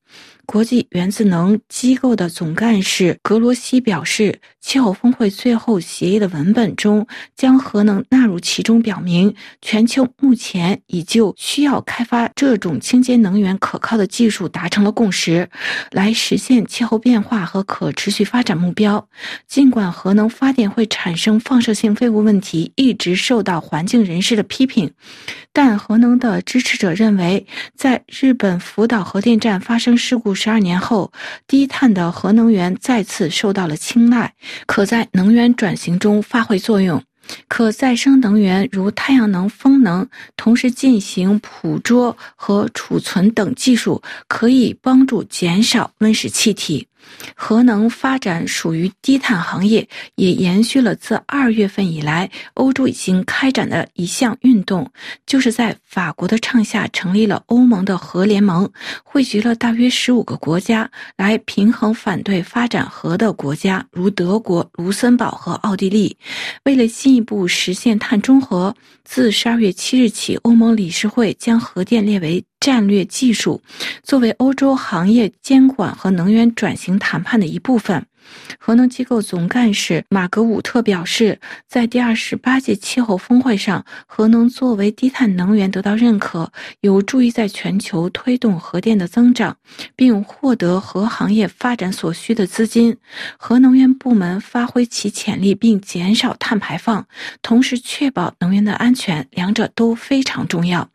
[0.45, 7.07] 国际原子能机构的总干事格罗西表示，气候峰会最后协议的文本中
[7.37, 15.49] 将核能纳入其中，表明全球目前已就需要开发这种清洁能源可靠的技术达成了共识，
[15.91, 19.07] 来实现气候变化和可持续发展目标。
[19.47, 24.91] 尽管核能发电会产生放射性废物问题一直受到环境人士的批评，
[25.53, 30.35] 但核能的支持者认为，在日本福岛核电站发生事故。
[30.35, 31.13] 十二年后，
[31.47, 34.33] 低碳的核能源再次受到了青睐，
[34.65, 37.01] 可在能源转型中发挥作用。
[37.49, 46.87] 可再生能源如太阳能、风能同时进行捕捉和储存等技术，可以帮助减少温室气体。
[47.35, 54.89] 核能发展属于低碳行业，也延续了自二月份以来欧洲已经开展的一项运动，
[55.25, 58.69] 就是在法国的倡下成立了欧盟的核联盟，
[59.03, 66.17] 汇集了大约十五个国家，来平衡反对发展核的国家，如德国、卢森堡和奥地利。
[66.63, 72.43] 为了进一步实现碳中和，自十二月七日起，欧盟理事会将核电列为。
[72.59, 73.61] 战略技术
[74.03, 78.05] 作为欧洲行业监管和能源转型谈判的一部分。
[78.59, 86.51] 核能机构总干事马格伍特表示，在第二十八届气候峰会上，核能作为低碳能源得到认可，
[86.81, 89.55] 有助于在全球推动核电的增长，
[89.95, 92.97] 并获得核行业发展所需的资金。
[93.37, 97.07] 核能源部门发挥其潜力，并减少碳排放，
[97.41, 100.89] 同时确保能源的安全，两者都非常重要。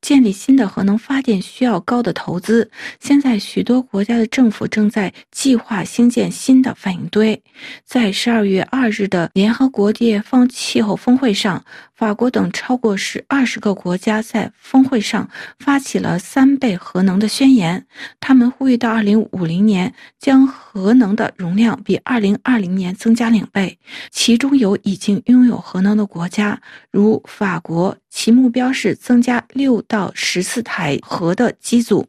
[0.00, 2.70] 建立新的核能发电需要高的投资，
[3.00, 6.77] 现在许多国家的政府正在计划兴建新的。
[6.78, 7.42] 反应堆，
[7.84, 17.84] 在十二月二日的联合国地方气候峰会上，法国等超过十二十个国家在峰会上发起了三倍核能的宣言。
[18.20, 23.76] 他们呼吁到二零五零年将核能的容量比二零二零年增加两倍。
[24.12, 26.60] 其中有已经拥有核能的国家，
[26.92, 32.04] 如法国，其目标是增加六到十四台核的机组；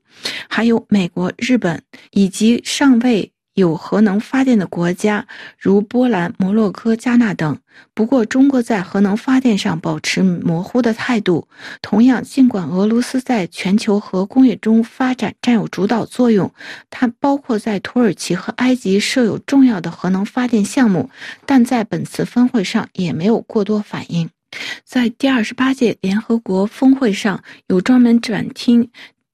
[0.47, 3.31] 还有美国、日本以及尚未。
[3.59, 5.27] 有核能发电的国家，
[5.59, 7.57] 如波兰、摩洛哥、加纳等。
[7.93, 11.47] 不过，中国在核能发电上保持模糊的态度。
[11.81, 16.51] 同样，尽管俄罗斯在全球核工业中发展占有主导作用，
[16.89, 21.09] 它包括在土耳其和埃及设有重要的核能发电项目，
[21.45, 24.29] 但在本次峰会上也没有过多反应。
[24.83, 28.89] 在第二十八届联合国峰会上，有专门展厅。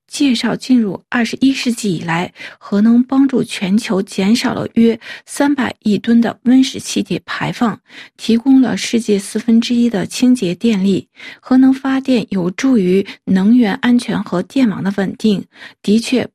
[0.08, 7.80] 介绍进入二十一世纪以来，核能帮助全球减少了约三百亿吨的温室气体排放，
[8.18, 11.08] 提供了世界四分之一的清洁电力。
[11.40, 15.46] 核能发电有助于能源安全和电网的稳定。
[15.82, 16.35] 的确。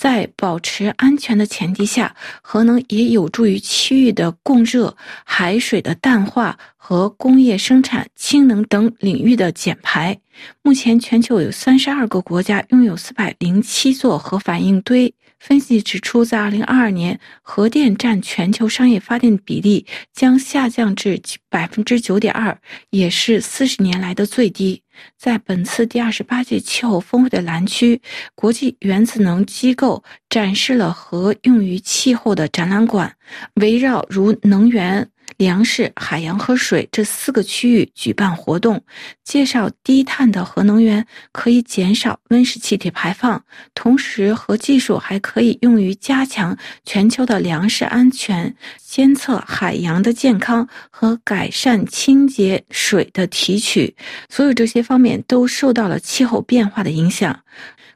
[0.00, 10.18] 在保持安全的前提下，核能也有助于区域的供热、海水的淡化和工业生产、氢能等领域的减排。
[10.62, 15.14] 目前，全球有三十二个国家拥有四百零七座核反应堆。
[15.38, 19.84] 分析指出，在二零二二年，核电占全球商业发电比例
[20.14, 21.20] 将下降至
[21.50, 24.82] 百分之九点二，也是四十年来的最低。
[25.16, 28.00] 在本次第二十八届气候峰会的蓝区，
[28.34, 33.14] 国际原子能机构展示了核用于气候的展览馆，
[33.54, 35.08] 围绕如能源。
[35.40, 38.84] 粮食、海洋和水这四个区域举办活动，
[39.24, 43.42] 介绍低碳的核能源可以减少温室气体排放，
[43.74, 53.96] 同时核技术还可以用于加强全球的粮食安全、监测海洋的健康和改善清洁水的提取。
[54.28, 57.40] 所有这些方面都受到了气候变化的影响。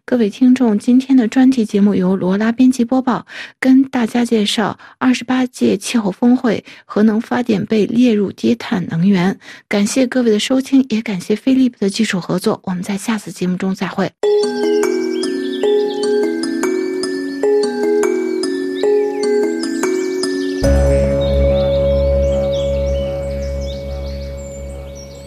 [0.06, 3.26] 各位听众，今天的专题节目由罗拉编辑播报，
[3.58, 9.38] 跟大家介绍二十八届气候峰会，核能发电被列入低碳能源。
[9.66, 12.60] 感谢各位的收听，也感谢飞利浦的技术合作。
[12.64, 14.12] 我们在下次节目中再会。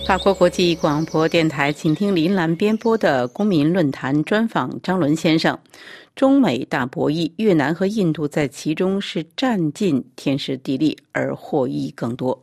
[0.08, 5.60] 法国国际广播电台，请听林兰编播的公民论坛专访张伦先生。
[6.16, 12.41] 中美大博弈，越南和印度在其中是占尽天时地利，而获益更多。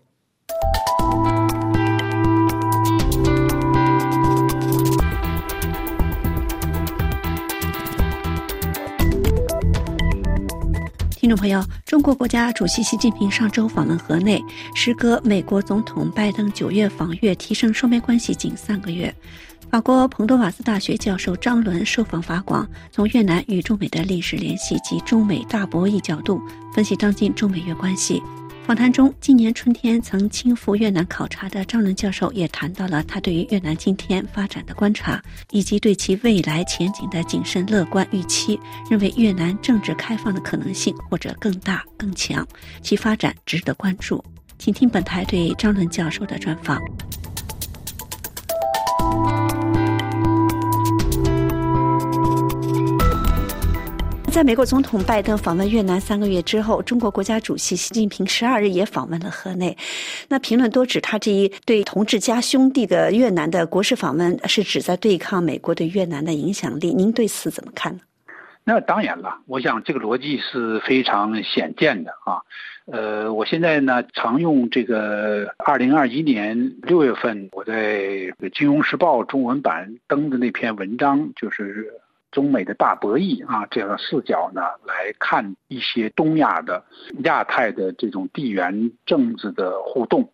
[11.25, 14.45] 听众朋友，中国国家主席习近平上周访问河内，
[14.75, 19.15] 时隔美国总统拜登九月访越，提升双边关系仅三个月。
[19.71, 26.39] 法国彭多瓦斯大学教授张伦受访法广，从越南与中美的历史联系及中美大博弈角度
[26.75, 28.23] 分析当今中美越关系。
[28.67, 38.59] 访谈中，今年春天曾亲赴越南考察的张伦教授也谈到了他对于越南今天发展的观察，以及对其未来前景的谨慎乐观预期，
[38.91, 42.47] 认为越南政治开放的可能性或者更大更强，
[42.81, 44.25] 其发展值得关注。
[44.59, 46.81] 请听本台对张伦教授的专访。
[54.35, 59.79] 在美国总统拜登访问越南三个月之后，中国国家主席习近平十二日也访问了河内。
[60.29, 66.93] 那评论多指他这一对同志家兄弟的越南的国事访问是指在对抗美国对越南的影响力。
[66.93, 68.01] 您对此怎么看呢？
[68.65, 72.43] 那当然了，我想这个逻辑是非常显见的啊。
[72.87, 78.01] 呃，我现在呢常用这个二零二一年六月份我在
[78.53, 81.89] 《金融时报》中文版登的那篇文章，就是。
[82.35, 86.85] 中美的大博弈啊，这样的视角呢，来看一些东亚的、
[87.23, 90.29] 亚太的这种地缘政治的互动。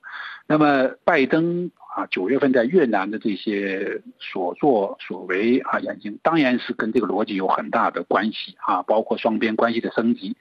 [0.47, 10.35] 那么，拜登啊，九月份在越南的这些所作所为啊，眼睛当然是跟这个逻辑有很大的关系啊，包括双边关系的升级。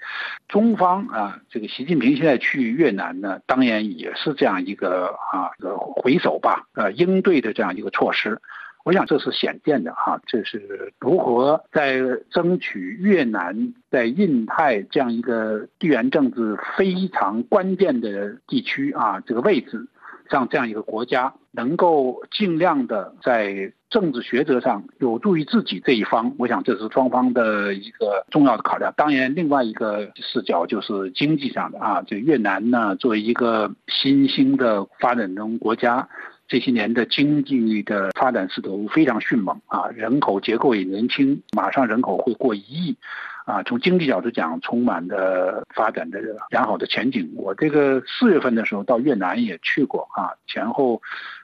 [0.47, 5.51] 中方啊，这个习近平现在去越南呢，当然也是这样一个啊，
[5.97, 8.41] 回首吧，呃，应对的这样一个措施。
[8.89, 19.85] 我想这是显见的哈，这是如何在争取越南在印太这样一个地缘政治非常关键的地区啊这个位置，
[20.27, 26.33] 让这样一个国家能够尽量的在政治抉择上有助于自己这一方。
[26.39, 28.91] 我想这是双方的一个重要的考量。
[28.97, 36.09] 当然，另外一个视角就是经济上的啊，这越南呢作为一个新兴的发展中国家。
[36.49, 42.97] 这些年的经济的发展势头非常迅猛啊，人口结构也年轻，马上人口会过一亿，
[43.45, 46.19] 啊，从经济角度讲，充满的发展的
[46.49, 47.31] 良好的前景。
[47.35, 50.99] 我这个四月份的时候到越南也去过啊，前后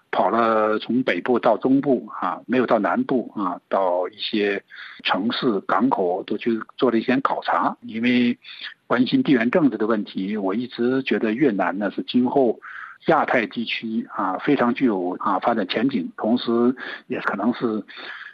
[0.09, 4.63] 跑了从北部到中部啊，没有到南部啊，到一些
[5.03, 8.35] 城市港口都去做了一些考察，因为
[8.87, 12.59] 关心地缘政治的问题，我一直觉得越南呢是今后。
[13.07, 16.75] 亚太地区啊，非常具有啊发展前景，同时
[17.07, 17.83] 也可能是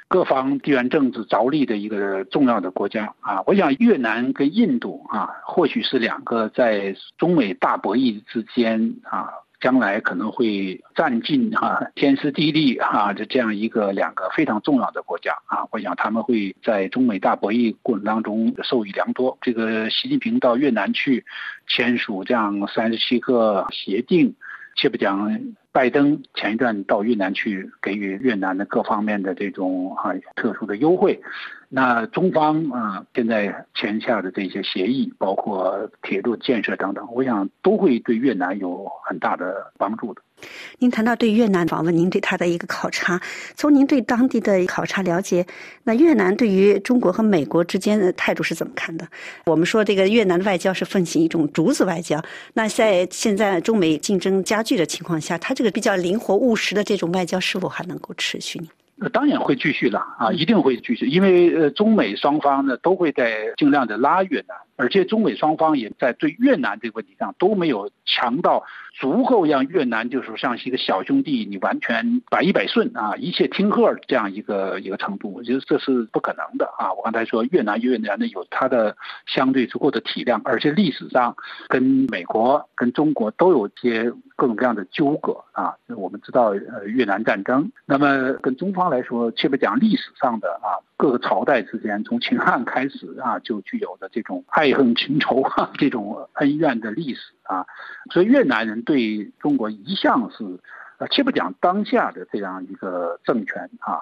[0.07, 3.41] 各方地缘政治着力的一个重要的国家啊。
[3.45, 15.65] 我想越南跟印度啊，或许是两个在中美大博弈之间啊，将来可能会占尽哈天时地利啊的这样一个两个非常重要的国家啊。
[15.71, 19.37] 我想他们会在中美大博弈过程当中受益良多。
[19.41, 21.25] 这个习近平到越南去
[21.67, 24.33] 签署这样三十七个协定。
[24.81, 25.39] 且不讲，
[25.71, 31.21] 拜登前一段到越南去，给予越南的各方面的这种啊特殊的优惠。
[31.69, 40.21] 那中方啊，现在签下的这些协议，包括铁路建设等等，我想都会对越南有很大的帮助的。
[40.79, 43.21] 您谈到对越南访问，您对他的一个考察，
[43.55, 45.45] 从您对当地的考察了解，
[45.83, 49.07] 那越南对于中国和美国之间的态度是怎么看的？
[49.45, 52.21] 我们说这个越南的外交是奉行一种竹子外交，
[52.53, 58.67] 那在现在中美竞争加剧的情况下，他这个比较灵活务实的这种外交是否还能够持续呢？
[59.11, 68.63] 当然会继续了啊，一定会继续，因为呃，中美双方呢都会在尽量的拉越南，而且中美双方也在对越南这个问题上都没有强到
[68.99, 76.93] 足够让越南就是像是一个小兄弟，你完全百依百顺啊，一切听贺这样一个一个程度，我觉得这是不可能的啊。
[76.93, 81.35] 我刚才说越南越南呢有它的相对足够的体量，而且历史上
[81.69, 85.73] 跟美国跟中国都有些各种各样的纠葛啊。
[85.95, 88.81] 我们知道呃越南战争，那么跟中方。
[88.91, 97.65] 来说，切别讲历史上的啊，各个朝代之间从秦汉开始啊，就具有的这种爱恨情仇啊，这种恩怨的历史啊，
[98.11, 100.43] 所以越南人对中国一向是，
[100.97, 104.01] 呃，切不讲当下的这样一个政权啊，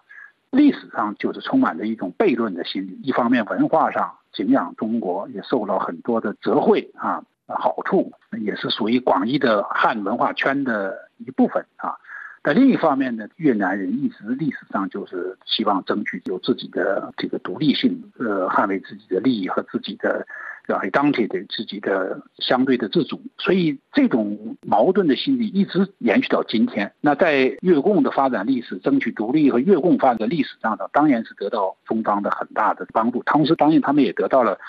[0.51, 2.99] 历史上就是充满着一种悖论的心理。
[3.03, 8.11] 一方面文化上敬仰中国，也受了很多的泽惠啊好处，
[8.41, 11.95] 也是属于广义的汉文化圈的一部分啊。
[12.41, 20.25] 但另一方面呢，越南人一直历史上就是希望争取有自己的这个独立性，呃，捍卫自己的利益和自己的。
[20.77, 26.91] Identity 自己的相对的自主，所以这种矛盾的心理一直延续到今天。
[27.01, 33.23] 那在越共的发展历史、争取独立和越共发展的历史上呢，当然是得到中方的很大的帮助。
[33.23, 34.59] 同时，当然他们也得到了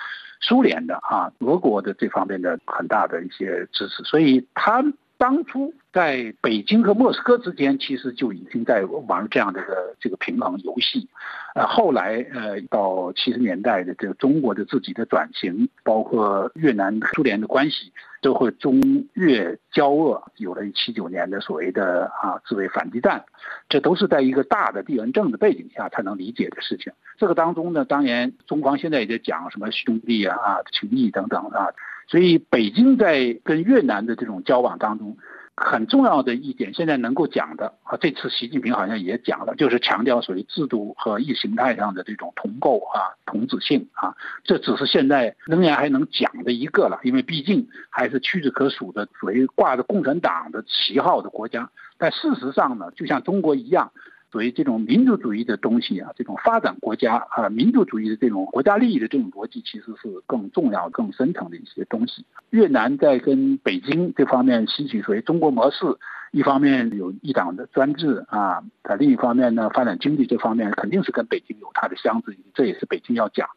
[0.41, 4.03] 苏联的啊、俄国的这方面的很大的一些支持。
[4.05, 4.83] 所以，他
[5.21, 11.07] 当初在北京和莫斯科之间，其实就已经在玩这样的一个这个平衡游戏。
[11.55, 17.93] 呃，后来呃，到七十年代的这个中国的自己的转型，包括越南、苏联的关系，
[18.23, 18.81] 都会中
[19.13, 23.23] 越交恶，有了七九年的所谓的啊自卫反击战，
[23.69, 26.95] 这都是在一个大的地缘政治背景下才能理解的事情。
[27.19, 31.69] 这个当中呢，当然中方现在也在讲什么兄弟啊、啊情谊等等啊，
[32.11, 35.17] 所以北京在跟越南的这种交往当中。
[35.63, 53.93] 很重要的一点，现在能够讲的啊，这次习近平好像也讲了，就是强调属于制度和意识形态上的这种同构啊、同质性啊，这只是现在仍然还能讲的一个了，因为毕竟还是屈指可数的属于挂着共产党的旗号的国家，但事实上呢，就像中国一样。
[54.33, 62.25] 所以这种民族主义的东西啊，这种发展国家啊，民族主义的这种国家利益的这种逻辑，其实是更重要、更深层的一些东西。
[62.51, 65.85] 越南在跟北京这方面吸取所谓中国模式，
[66.31, 73.49] 一方面有一党的专制啊，在另一方面呢，发展经济这方面肯定是跟北京有它的相似，这也是北京要讲。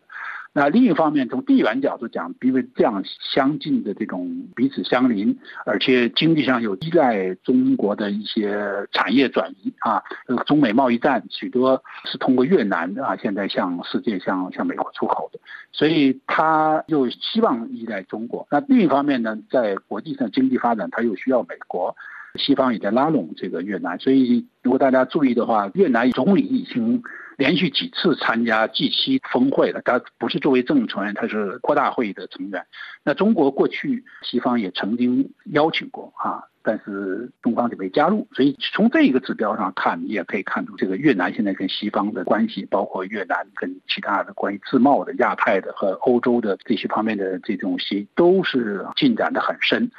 [0.56, 5.36] 那另一方面，从地缘角度讲，因为这样相近的这种彼此相邻，
[5.66, 10.04] 而且经济上有依赖中国的一些产业转移啊，
[10.46, 15.40] 中美贸易战许多是通过越南啊，现在向世界、向向美国出口的，
[15.72, 18.48] 所以他又希望依赖中国。
[18.52, 21.96] 那另一方面呢，在国际上经济发展，他又需要美国，
[22.36, 23.98] 西方也在拉拢这个越南。
[23.98, 27.02] 所以如果大家注意的话，越南总理已经。
[27.38, 32.66] 连续几次参加 G7 峰会了，他不是作为正成员，他是扩大会议的成员。
[33.04, 38.28] 那中国过去西方也曾经邀请过啊，但是中方就没加入。
[38.34, 49.92] 所以从这一个指标上看，你也可以看出这个越南现在跟西方的关系，包括越南跟其他的关于自贸的、亚太的和欧洲的这些方面的这种协都是进展的很深。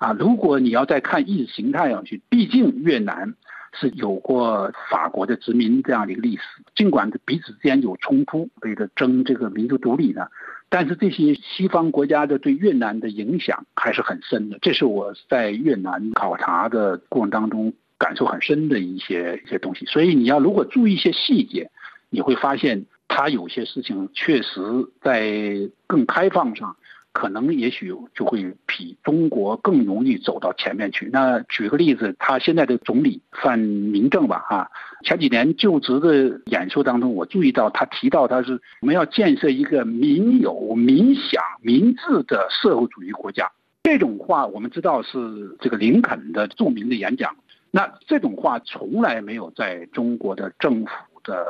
[0.00, 3.34] 啊，如果你要再看意识形态上去，毕竟越南。
[3.72, 6.42] 是有过法国的殖民这样的一个历史，
[6.74, 10.26] 尽管彼此之间有冲突，为了争这个民族独立呢，
[10.68, 14.58] 但是这些西方国家的对越南的影响还是很深的。
[14.60, 19.86] 这是我在越南考察的过程当中感受很深的一些一些东西。
[19.86, 21.70] 所以你要如果注意一些细节，
[22.10, 24.60] 你会发现他有些事情确实
[25.00, 26.76] 在更开放上。
[27.12, 31.10] 可能也许就会比中国更容易走到前面去。
[31.12, 34.68] 那举个例子，他现在的总理范明正吧，啊，
[35.04, 43.50] 前几年就职的演说当中，我注意到他提到他是我们要建设一个民有、民享、民治的社会主义国家。
[43.82, 47.34] 这种话我们知道是这个林肯的著名的演讲。
[47.70, 50.90] 那这种话从来没有在中国的政府
[51.24, 51.44] 的。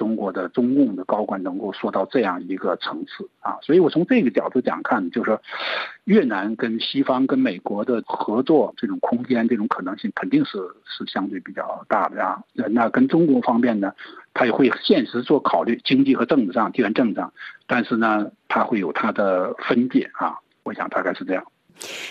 [0.00, 5.42] 中国的中共的高官能够说到这样一个层次啊，所以我从这个角度讲看，就是说，
[6.04, 12.42] 越南跟西方跟美国的合作这种空间、这种可能性肯定是是相对比较大的啊。
[12.70, 13.92] 那跟中国方面呢，
[14.32, 17.30] 他也会现实做考虑，经济和政治上、地缘政治上，
[17.66, 20.38] 但是呢，他会有他的分界啊。
[20.62, 21.44] 我想大概是这样。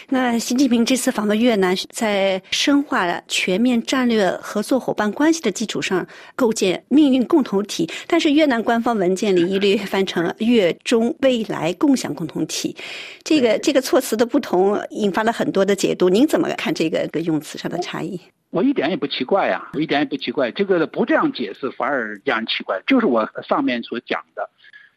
[0.10, 6.06] 那习近平这次访问越南，在深化全面战略合作伙伴关系的基础上，
[6.36, 7.90] 构建命运共同体。
[8.08, 12.76] 但是越南官方文件里一律翻成了“越中未来共享共同体”，
[13.24, 16.10] 这个这个措辞的不同，引发了很多的解读。
[16.10, 18.20] 您怎么看这个个用词上的差异？
[18.50, 20.50] 我一点也不奇怪呀，我一点也不奇怪。
[20.52, 22.82] 这个不这样解释反而让人奇怪。
[22.88, 24.50] 就是我上面所讲的，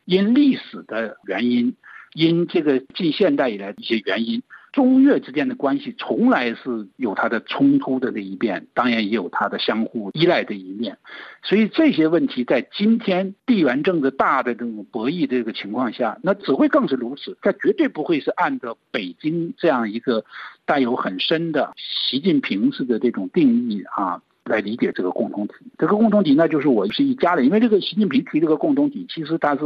[0.07, 1.77] 因历史的原因，
[2.15, 4.43] 因这个近现代以来的一些原因。
[4.73, 10.97] 中越之间的关系从来是有它的冲突的那一面，当然也有它的相互依赖的一面，
[11.43, 17.37] 所以这些问题在今天地缘政治大的这种博弈这个情况下，那只会更是如此。
[17.43, 20.25] 它绝对不会是按照北京这样一个
[20.65, 25.55] 带有很深的习近平式的这种定义啊来理解这个共同体。
[25.79, 29.61] 这个共同体那就是我是一家人，因为这个习近平提这个共同体，其实他是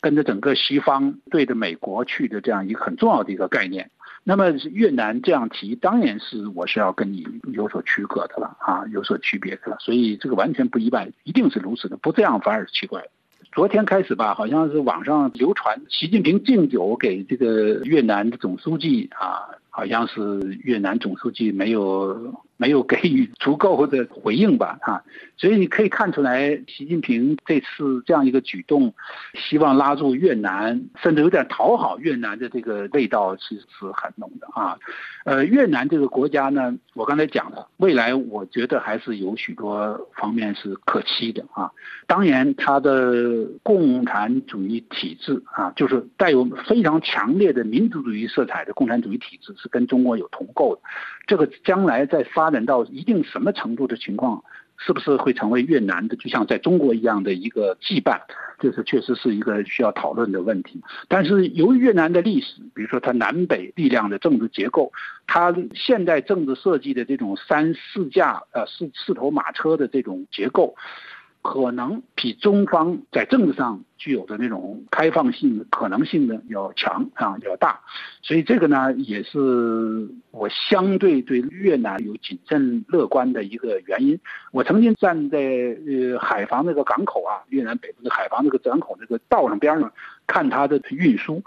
[0.00, 3.90] 跟着整个西方对着美国去的这样一个很重要的一个概念。
[4.28, 13.04] 那么越南这样提，当然是我是要跟你有所区隔的了啊，有所区别的了，所以这个完全不意外，一定是如此的，不这样反而奇怪。
[13.52, 25.02] 昨天开始吧，好像是网上流传习近平敬酒给这个越南的总书记啊，好像是越南总书记没有没有给予足够的回应吧，啊，
[25.36, 28.94] 所以你可以看出来，习近平这次这样一个举动，
[29.34, 34.78] 希望拉住越南，甚至有点讨好越南的这个味道，其实是很浓的啊。
[35.24, 41.70] 呃，越南这个国家呢，我刚才讲了，未来我觉得还是有许多方面是可期的啊。
[42.06, 50.80] 当然，它的共产主义体制啊，就是带有非常强烈的民族主义色彩的共产主义体制，是跟中国有同构的。
[51.26, 54.44] 这个将来在发发展到一定什么程度的情况，
[54.76, 58.20] 是不是会成为越南的就像在中国一样的一个羁绊？
[58.60, 60.80] 这是确实是一个需要讨论的问题。
[61.08, 64.92] 但是由于越南的历史，比如说它南北力量的政治结构，
[65.26, 70.76] 它现代政治设计的这种三四架呃四四头马车的这种结构。
[71.46, 77.78] 可能比中方在政治上具有的那种开放性可能性呢要强啊要大，
[78.20, 79.38] 所以这个呢也是
[80.32, 84.18] 我相对对越南有谨慎乐观的一个原因。
[84.50, 89.92] 我曾经站在呃海防那个港口啊，越南北部的海防那个港口那个道上边上
[90.26, 91.40] 看它的运输，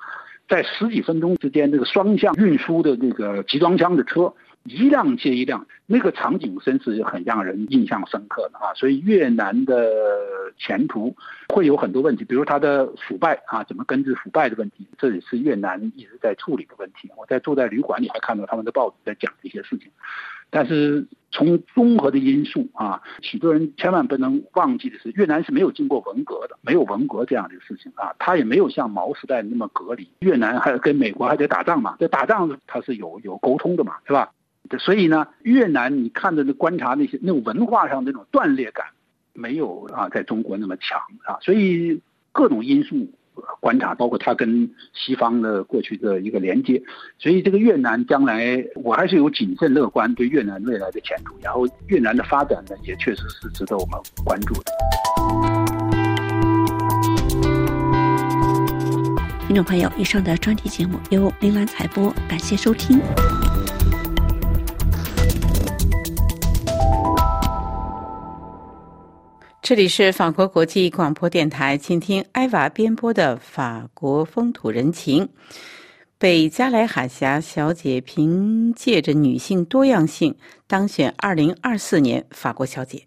[0.48, 4.34] 在十几分钟之间，这个双向运输的这个集装箱的车。
[4.66, 8.74] 一辆接一辆，那个场景真是很让人印象深刻的啊！
[8.76, 9.90] 所以越南的
[10.58, 11.16] 前途
[11.54, 17.10] 会有很多问题，比如它的腐败啊，怎么根治腐败的问题，这也是越南一直在处理的问题。
[17.18, 19.90] 我在住在旅馆里还看到他们的报纸在讲这些事情。
[20.52, 30.08] 但是从综合的因素啊，许多人千万不能忘记的是，越南是没有经过文革的，没有文革这样的事情啊，它也没有像毛时代那么隔离。
[30.20, 34.32] 越南还跟美国还得打仗嘛，这打仗它是有有沟通的嘛，是吧？
[34.80, 38.86] 所以呢，越南你看着那观察那些那种文化上那种断裂感，
[39.34, 41.38] 没有啊在中国那么强啊。
[41.42, 42.00] 所以
[42.32, 43.08] 各种因素
[43.60, 46.82] 观察，包括它跟西方的过去的一个连接，
[47.18, 51.36] 所以这个越南将来我还是有谨慎乐观对越南未来的前途。
[51.42, 54.72] 然后越南的发展呢，也确实是值得我们关注的。
[59.48, 63.02] 听众朋友，以上的专题节目由铃兰采播，感谢收听。
[69.70, 75.30] 这里是法国国际广播电台，请听艾娃编播的法国风土人情。
[76.18, 83.04] 北加莱海峡小姐凭借着女性多样性当选二零二四年法国小姐。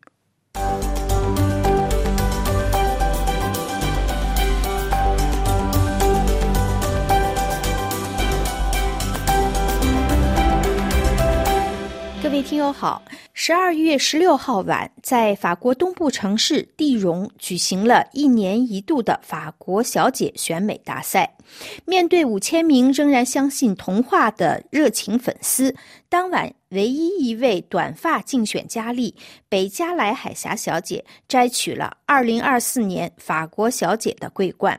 [12.42, 13.00] 听友好。
[13.34, 21.36] 十二月十六号晚，在法国东部城市蒂荣举行了一年一度的法国小姐选美大赛。
[21.84, 25.74] 面对五千名仍然相信童话的热情粉丝，
[26.08, 29.14] 当晚唯一一位短发竞选佳丽
[29.48, 34.78] 北加莱海峡小姐摘取了二零二四年法国小姐的桂冠。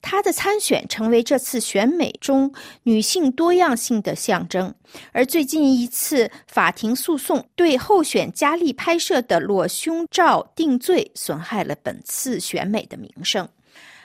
[0.00, 2.52] 她的参选成为这次选美中
[2.84, 4.74] 女性多样性的象征。
[5.12, 13.48] 而最近一次法庭诉讼对候选佳丽拍摄的裸胸照定罪，损害了本次选美的名声。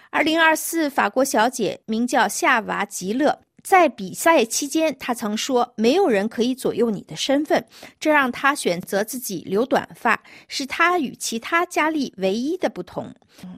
[0.09, 7.65] 二零二四法国小姐名叫夏娃吉勒，在比赛期间，他曾说：“没有人可以左右你的身份。”
[7.99, 13.13] 这让她选择自己留短发，是她与其他佳丽唯一的不同。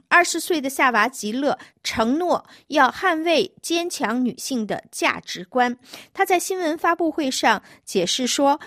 [0.08, 5.76] 二十岁的夏娃吉勒承诺要捍卫坚强女性的价值观。
[6.12, 8.60] 她在新闻发布会上解释说。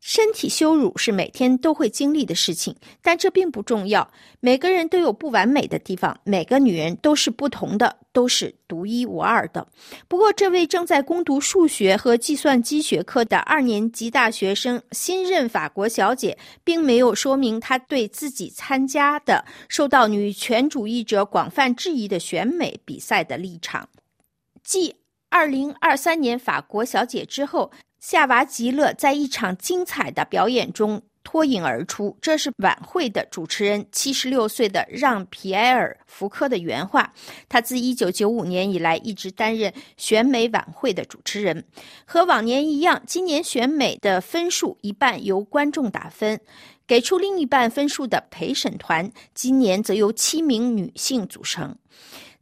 [0.00, 4.10] 身体羞辱是每天都会经历的事情，但这并不重要。
[4.40, 9.64] 每个人都有不完美的地方，每个女人都是不同的，都是独一无二的。
[10.08, 23.88] 不过，这位正在攻读数学和计算机学科的二年级大学生、新任法国小姐，并没有说明她对自己参加的受到女权主义者广泛质疑的选美比赛的立场。
[24.64, 24.96] 继
[25.28, 27.70] 二零二三年法国小姐之后。
[28.00, 37.12] 夏娃吉勒在一场精彩的表演中脱颖而出，这是晚会的主持人七十六岁的让皮埃尔·福科的原话。
[37.50, 41.62] 他自一九九五年以来一直担任选美晚会的主持人。
[42.06, 46.40] 和往年一样，今年选美的分数一半由观众打分，
[46.86, 51.76] 给出另一半分数的陪审团今年则由七名女性组成。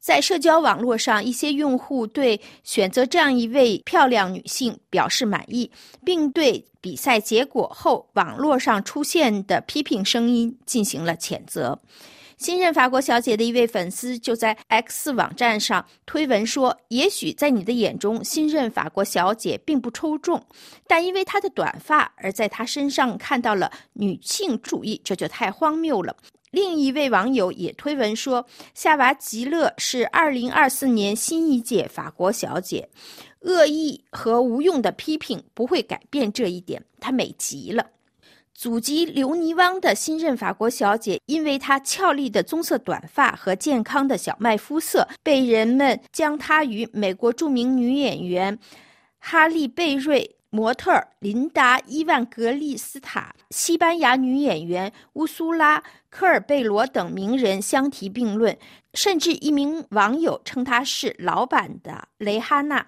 [0.07, 5.68] 在社交网络上，一些用户对选择这样一位漂亮女性表示满意，
[6.04, 11.76] 并对比赛结果后网络上出现的批评声音进行了谴责。
[12.38, 20.40] 新任法国小姐的一位粉丝就在 X 网站上推文说：“也许在你的眼中，新任法国小姐并不出众，
[20.86, 26.16] 但因为她的短发而在她身上看到了女性主义，这就太荒谬了。”
[26.51, 32.88] 另一位网友也推文说：“夏娃吉勒是2024年新一届法国小姐，
[33.40, 37.86] 恶意和无用的批评不会改变这一点，她美极了。”
[38.55, 48.59] 祖籍留尼汪的新任法国小姐，因为她俏丽的棕色短发和健康的小麦肤色，被人们将她与美国著名女演员
[49.18, 50.36] 哈利贝瑞。
[50.51, 58.57] 模特琳达·伊万格利斯塔、西班牙女演员乌苏拉·科尔贝罗等名人相提并论，
[58.94, 62.86] 甚至一名网友称她是“老版的蕾哈娜”。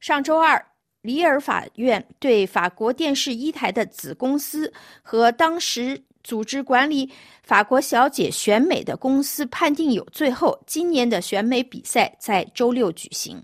[0.00, 0.66] 上周二，
[1.02, 6.04] 里尔法院对法国电视一台的子公司和当时。
[6.24, 7.12] 组织管理
[7.44, 13.40] 法国小姐选美的公司判定有罪后，今年的选美比赛在周六举行。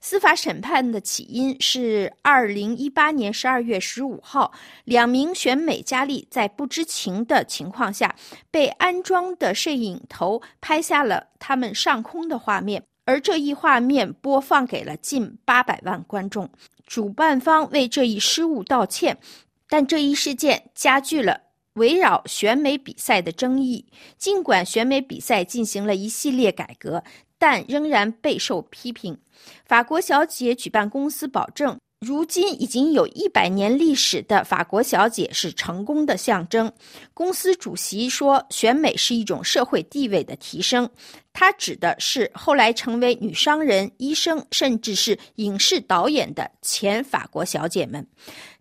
[0.00, 4.50] 司法审判的起因是二零一八年十二月十五号，
[4.84, 8.12] 两名选美佳丽在不知情的情况下
[8.50, 16.50] 被安装的摄影头拍下了他们上空的画面，而这一画面播放给了近八百万观众。
[16.88, 19.16] 主办方为这一失误道歉，
[19.68, 21.43] 但这一事件加剧了。
[21.74, 27.02] 围绕选美比赛的争议，尽管选美比赛进行了一系列改革，
[27.38, 29.18] 但仍然备受批评。
[29.66, 36.70] 法国小姐举办公司保证，如今已经有一百年历史的法国小姐是成功的象征。
[37.14, 40.88] 公司主席说，选美是一种社会地位的提升。
[41.32, 48.06] 他指的是后来成为女商人、医生，甚至是影视导演的前法国小姐们。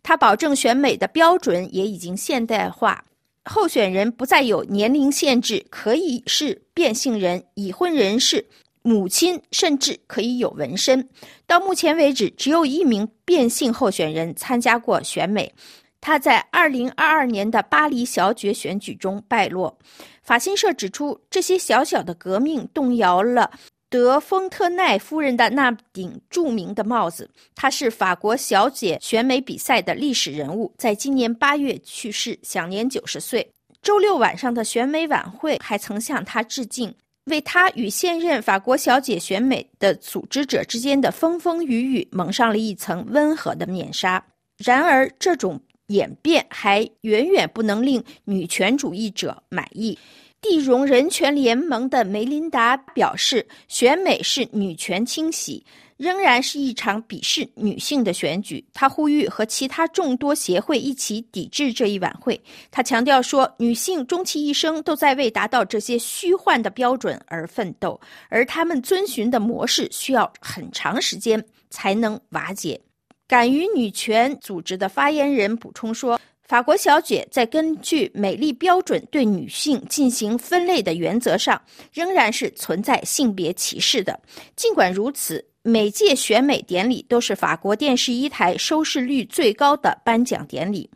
[0.02, 3.04] 他保证选美的标准也已经现代化，
[3.44, 8.46] 候选人不再有年龄限制，可以是变性人、已婚人士、
[8.84, 11.10] 母亲，甚至可以有纹身。
[11.48, 15.52] 到目前为止，只有一名变性候选人参加过选美，
[16.00, 19.78] 他在2022年的巴黎小姐选举中败落。
[20.22, 23.50] 法新社指出，这些小小的革命动摇了。
[23.90, 33.52] 德丰特奈夫人的那顶著名的帽子，她是法国小姐选美比赛的历史人物，在今年八月去世，享年九十岁。
[33.84, 36.96] 周六晚上的选美晚会还曾向她致敬，
[37.26, 44.24] 为她与现任法国小姐选美的组织者之间的风风雨雨蒙上了一层温和的面纱。
[44.58, 49.98] 然而，这种演变还远远不能令女权主义者满意。
[50.42, 55.66] 地荣人权联盟的梅琳达表示，选美是女权清洗，
[55.98, 58.64] 仍然是一场鄙视女性的选举。
[58.74, 62.40] 她呼吁和其他众多协会一起抵制这一晚会。
[62.72, 72.80] 她强调说，女性终其一生都在为达到这些虚幻的标准而奋斗，而他们遵循的模式需要很长时间才能瓦解。
[73.28, 76.20] 敢于女权组织的发言人补充说。
[76.46, 81.60] 法国小姐在根据美丽标准对女性进行分类的原则上，
[81.94, 84.20] 仍然是存在性别歧视的。
[84.56, 90.90] 尽管如此，每届选美典礼都是法国电视一台收视率最高的颁奖典礼。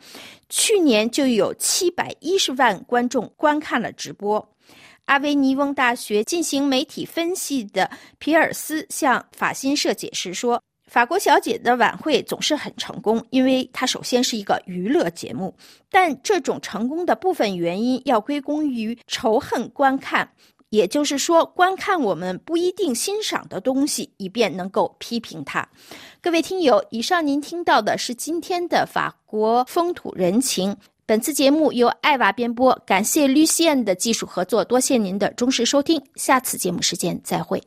[0.49, 4.53] 去年就有七百一十万观众观看了直播。
[5.05, 7.89] 阿维尼翁大学进行媒体分析的
[8.19, 10.61] 皮尔斯向法新社解释说。
[10.89, 15.53] 法国小姐的晚会总是很成功，因为它首先是一个娱乐节目，
[15.91, 20.31] 但这种成功的部分原因要归功于仇恨观看，
[20.69, 25.67] 也就是说，观看我们不一定欣赏的东西，以便能够批评它。
[26.21, 30.75] 各位听友，以上您听到的是今天的法国风土人情。
[31.05, 37.63] 本次节目由艾娃编播，感谢绿线的技术合作，多谢您的忠实收听，下次节目时间再会。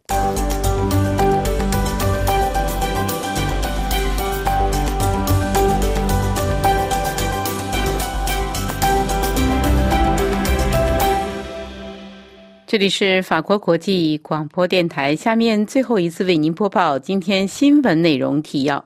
[12.71, 15.17] 这里是法国国际广播电台。
[15.17, 18.85] 下面最后一次为您播报今天新闻内容提要：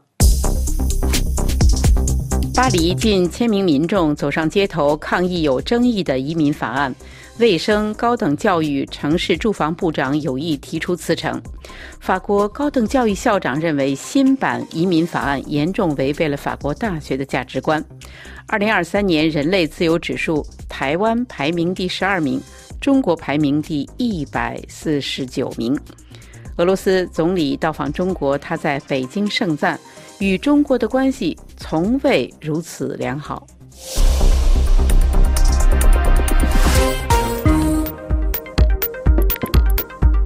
[2.55, 6.95] 巴黎近千名民众走上街头抗议有争议的移民法案，
[7.39, 11.39] 卫生、高等教育、城市住房部长有意提出辞呈。
[12.01, 17.85] 法国高等教育校长认为新版移民法案严重违背了法国大学的价值观。
[18.47, 22.41] 二零二三年人类自由指数，台湾排名第十二名。
[22.85, 25.74] 中国排名第一百四十九名。
[26.59, 29.80] 俄罗斯总理到访中国，他在北京盛赞，
[30.18, 33.47] 与中国的关系从未如此良好。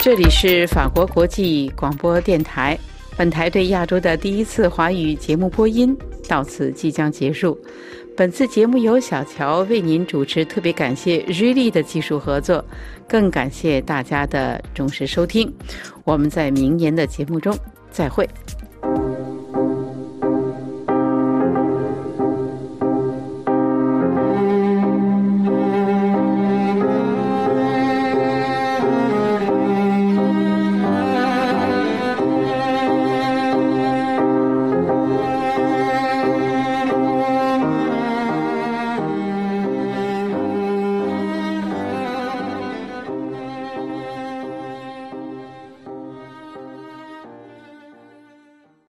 [0.00, 2.76] 这里是法国国际广播电台。
[3.16, 5.96] 本台对亚洲的第一次华语节目播音
[6.28, 7.56] 到此即将结束。
[8.18, 12.64] 本次节目由小乔为您主持，特别感谢瑞丽的技术合作，
[13.08, 15.54] 更感谢大家的忠实收听。
[16.02, 17.56] 我们在明年的节目中
[17.92, 18.28] 再会。